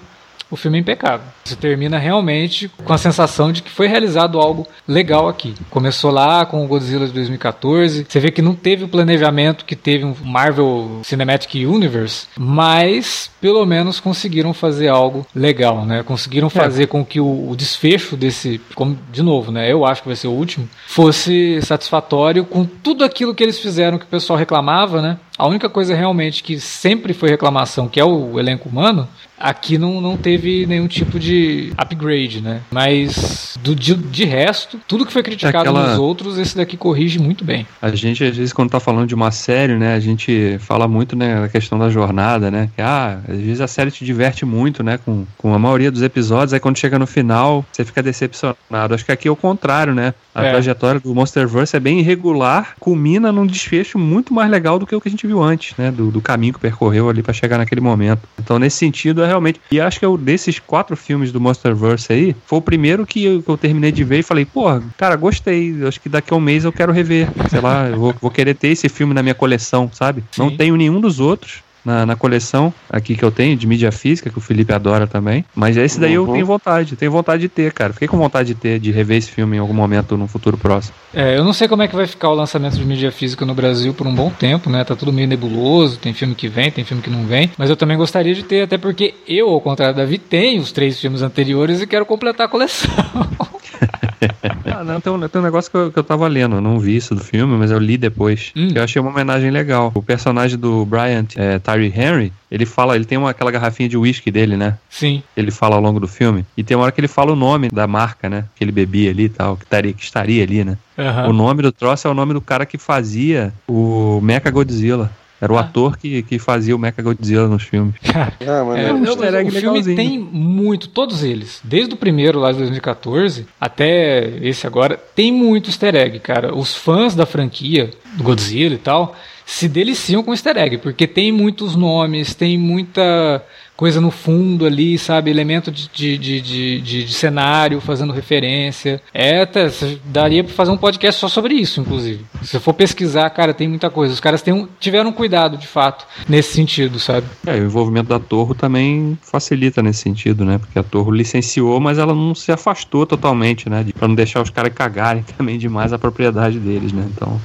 [0.51, 1.25] o filme é impecável.
[1.49, 5.55] Você termina realmente com a sensação de que foi realizado algo legal aqui.
[5.69, 8.05] Começou lá com o Godzilla de 2014.
[8.07, 13.65] Você vê que não teve o planejamento que teve um Marvel Cinematic Universe, mas pelo
[13.65, 16.03] menos conseguiram fazer algo legal, né?
[16.03, 16.51] Conseguiram é.
[16.51, 16.87] fazer é.
[16.87, 19.71] com que o, o, desfecho desse, como de novo, né?
[19.71, 23.97] Eu acho que vai ser o último, fosse satisfatório com tudo aquilo que eles fizeram
[23.97, 25.17] que o pessoal reclamava, né?
[25.37, 30.01] A única coisa realmente que sempre foi reclamação, que é o elenco humano, aqui não,
[30.01, 31.38] não teve nenhum tipo de
[31.77, 32.61] upgrade, né?
[32.71, 35.89] Mas do, de, de resto, tudo que foi criticado Aquela...
[35.89, 37.65] nos outros, esse daqui corrige muito bem.
[37.81, 41.15] A gente, às vezes, quando tá falando de uma série, né, a gente fala muito,
[41.15, 42.69] né, na questão da jornada, né?
[42.75, 46.01] Que, ah, às vezes a série te diverte muito, né, com, com a maioria dos
[46.01, 48.93] episódios, aí quando chega no final, você fica decepcionado.
[48.93, 50.13] Acho que aqui é o contrário, né?
[50.39, 50.51] A é.
[50.51, 55.01] trajetória do Monsterverse é bem irregular, culmina num desfecho muito mais legal do que o
[55.01, 55.91] que a gente viu antes, né?
[55.91, 58.21] Do, do caminho que percorreu ali para chegar naquele momento.
[58.37, 59.59] Então, nesse sentido, é realmente.
[59.71, 63.41] E acho que eu, desses quatro filmes do Monsterverse aí, foi o primeiro que eu,
[63.41, 64.65] que eu terminei de ver e falei, pô,
[64.97, 65.75] cara, gostei.
[65.87, 67.27] Acho que daqui a um mês eu quero rever.
[67.49, 70.23] Sei lá, eu vou, vou querer ter esse filme na minha coleção, sabe?
[70.31, 70.41] Sim.
[70.41, 74.29] Não tenho nenhum dos outros na, na, coleção aqui que eu tenho, de mídia física,
[74.29, 75.45] que o Felipe adora também.
[75.55, 76.27] Mas esse daí uhum.
[76.27, 77.93] eu tenho vontade, tenho vontade de ter, cara.
[77.93, 80.93] Fiquei com vontade de ter, de rever esse filme em algum momento no futuro próximo.
[81.13, 83.53] É, eu não sei como é que vai ficar o lançamento de mídia física no
[83.53, 84.83] Brasil por um bom tempo, né?
[84.83, 87.51] Tá tudo meio nebuloso, tem filme que vem, tem filme que não vem.
[87.57, 90.71] Mas eu também gostaria de ter, até porque eu, ao contrário da Davi, tenho os
[90.71, 92.89] três filmes anteriores e quero completar a coleção.
[94.65, 96.79] ah, não, tem um, tem um negócio que eu, que eu tava lendo, eu não
[96.79, 98.51] vi isso do filme, mas eu li depois.
[98.55, 98.69] Hum.
[98.73, 99.91] eu achei uma homenagem legal.
[99.93, 103.97] O personagem do Brian é, Tyree Henry, ele fala, ele tem uma, aquela garrafinha de
[103.97, 104.77] uísque dele, né?
[104.89, 105.21] Sim.
[105.37, 106.45] Ele fala ao longo do filme.
[106.57, 108.45] E tem uma hora que ele fala o nome da marca, né?
[108.55, 110.77] Que ele bebia ali e tal, que estaria, que estaria ali, né?
[110.97, 111.29] Uhum.
[111.29, 115.11] O nome do troço é o nome do cara que fazia o Mecha Godzilla.
[115.41, 115.61] Era o ah.
[115.61, 117.95] ator que, que fazia o Mecha Godzilla nos filmes.
[118.13, 121.61] ah, mano, é, um não, o filme tem muito, todos eles.
[121.63, 126.53] Desde o primeiro lá de 2014 até esse agora, tem muito easter egg, cara.
[126.53, 129.15] Os fãs da franquia, do Godzilla e tal,
[129.49, 133.43] se deliciam com easter egg, porque tem muitos nomes, tem muita
[133.75, 135.31] coisa no fundo ali, sabe?
[135.31, 135.87] Elemento de,
[136.19, 139.01] de, de, de, cenário fazendo referência.
[139.11, 139.67] É, até,
[140.05, 142.23] daria pra fazer um podcast só sobre isso, inclusive.
[142.43, 144.13] Se for pesquisar, cara, tem muita coisa.
[144.13, 147.25] Os caras têm, tiveram cuidado, de fato, nesse sentido, sabe?
[147.47, 150.59] É, o envolvimento da Torre também facilita nesse sentido, né?
[150.59, 153.83] Porque a Torre licenciou, mas ela não se afastou totalmente, né?
[153.97, 157.09] Pra não deixar os caras cagarem também demais a propriedade deles, né?
[157.15, 157.41] Então.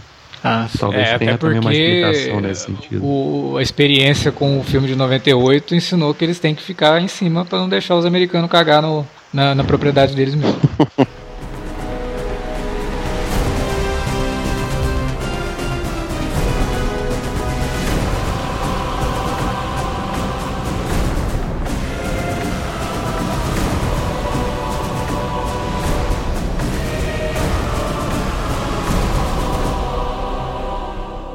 [0.47, 3.03] Ah, Talvez é, tenha também uma explicação nesse sentido.
[3.03, 7.09] O, a experiência com o filme de 98 ensinou que eles têm que ficar em
[7.09, 10.61] cima para não deixar os americanos cagar no, na, na propriedade deles mesmo.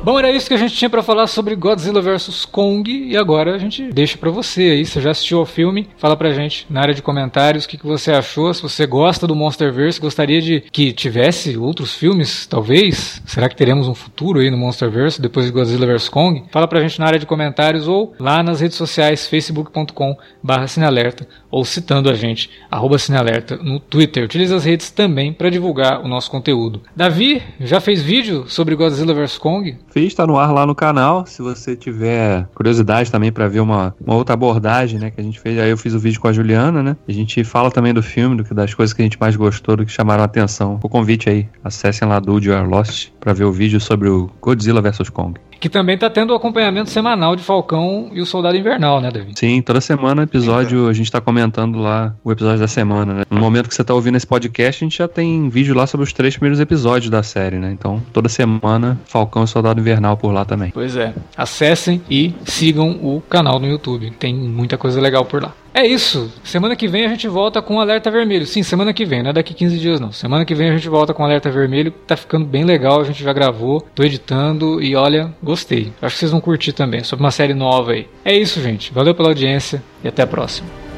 [0.10, 3.54] Bom, era isso que a gente tinha para falar sobre Godzilla vs Kong e agora
[3.54, 4.84] a gente deixa para você aí.
[4.84, 5.88] Você já assistiu ao filme?
[5.98, 8.52] Fala pra gente na área de comentários o que, que você achou.
[8.52, 13.22] Se você gosta do Monsterverse, gostaria de que tivesse outros filmes, talvez.
[13.24, 16.46] Será que teremos um futuro aí no Monsterverse depois de Godzilla vs Kong?
[16.50, 22.10] Fala pra gente na área de comentários ou lá nas redes sociais facebook.com/cinealerta ou citando
[22.10, 22.50] a gente
[22.98, 24.26] @cinealerta no Twitter.
[24.26, 26.82] Utilize as redes também para divulgar o nosso conteúdo.
[26.96, 29.78] Davi já fez vídeo sobre Godzilla vs Kong?
[30.00, 31.26] fiz, tá no ar lá no canal.
[31.26, 35.40] Se você tiver curiosidade também para ver uma, uma outra abordagem, né, que a gente
[35.40, 36.96] fez, aí eu fiz o vídeo com a Juliana, né?
[37.08, 39.76] A gente fala também do filme, do que das coisas que a gente mais gostou,
[39.76, 40.80] do que chamaram a atenção.
[40.82, 44.28] O convite aí, acessem lá do You Are Lost para ver o vídeo sobre o
[44.42, 48.56] Godzilla vs Kong que também está tendo o acompanhamento semanal de Falcão e o Soldado
[48.56, 49.38] Invernal, né, David?
[49.38, 53.24] Sim, toda semana episódio, a gente está comentando lá o episódio da semana, né?
[53.30, 56.06] No momento que você está ouvindo esse podcast, a gente já tem vídeo lá sobre
[56.06, 57.72] os três primeiros episódios da série, né?
[57.74, 60.72] Então, toda semana, Falcão e Soldado Invernal por lá também.
[60.72, 61.14] Pois é.
[61.36, 64.12] Acessem e sigam o canal no YouTube.
[64.12, 65.54] Tem muita coisa legal por lá.
[65.80, 66.30] É isso.
[66.44, 68.46] Semana que vem a gente volta com alerta vermelho.
[68.46, 70.12] Sim, semana que vem, não é daqui 15 dias não.
[70.12, 71.90] Semana que vem a gente volta com alerta vermelho.
[72.06, 75.94] Tá ficando bem legal, a gente já gravou, tô editando e olha, gostei.
[76.02, 78.10] Acho que vocês vão curtir também, sobre uma série nova aí.
[78.26, 78.92] É isso, gente.
[78.92, 80.89] Valeu pela audiência e até a próxima.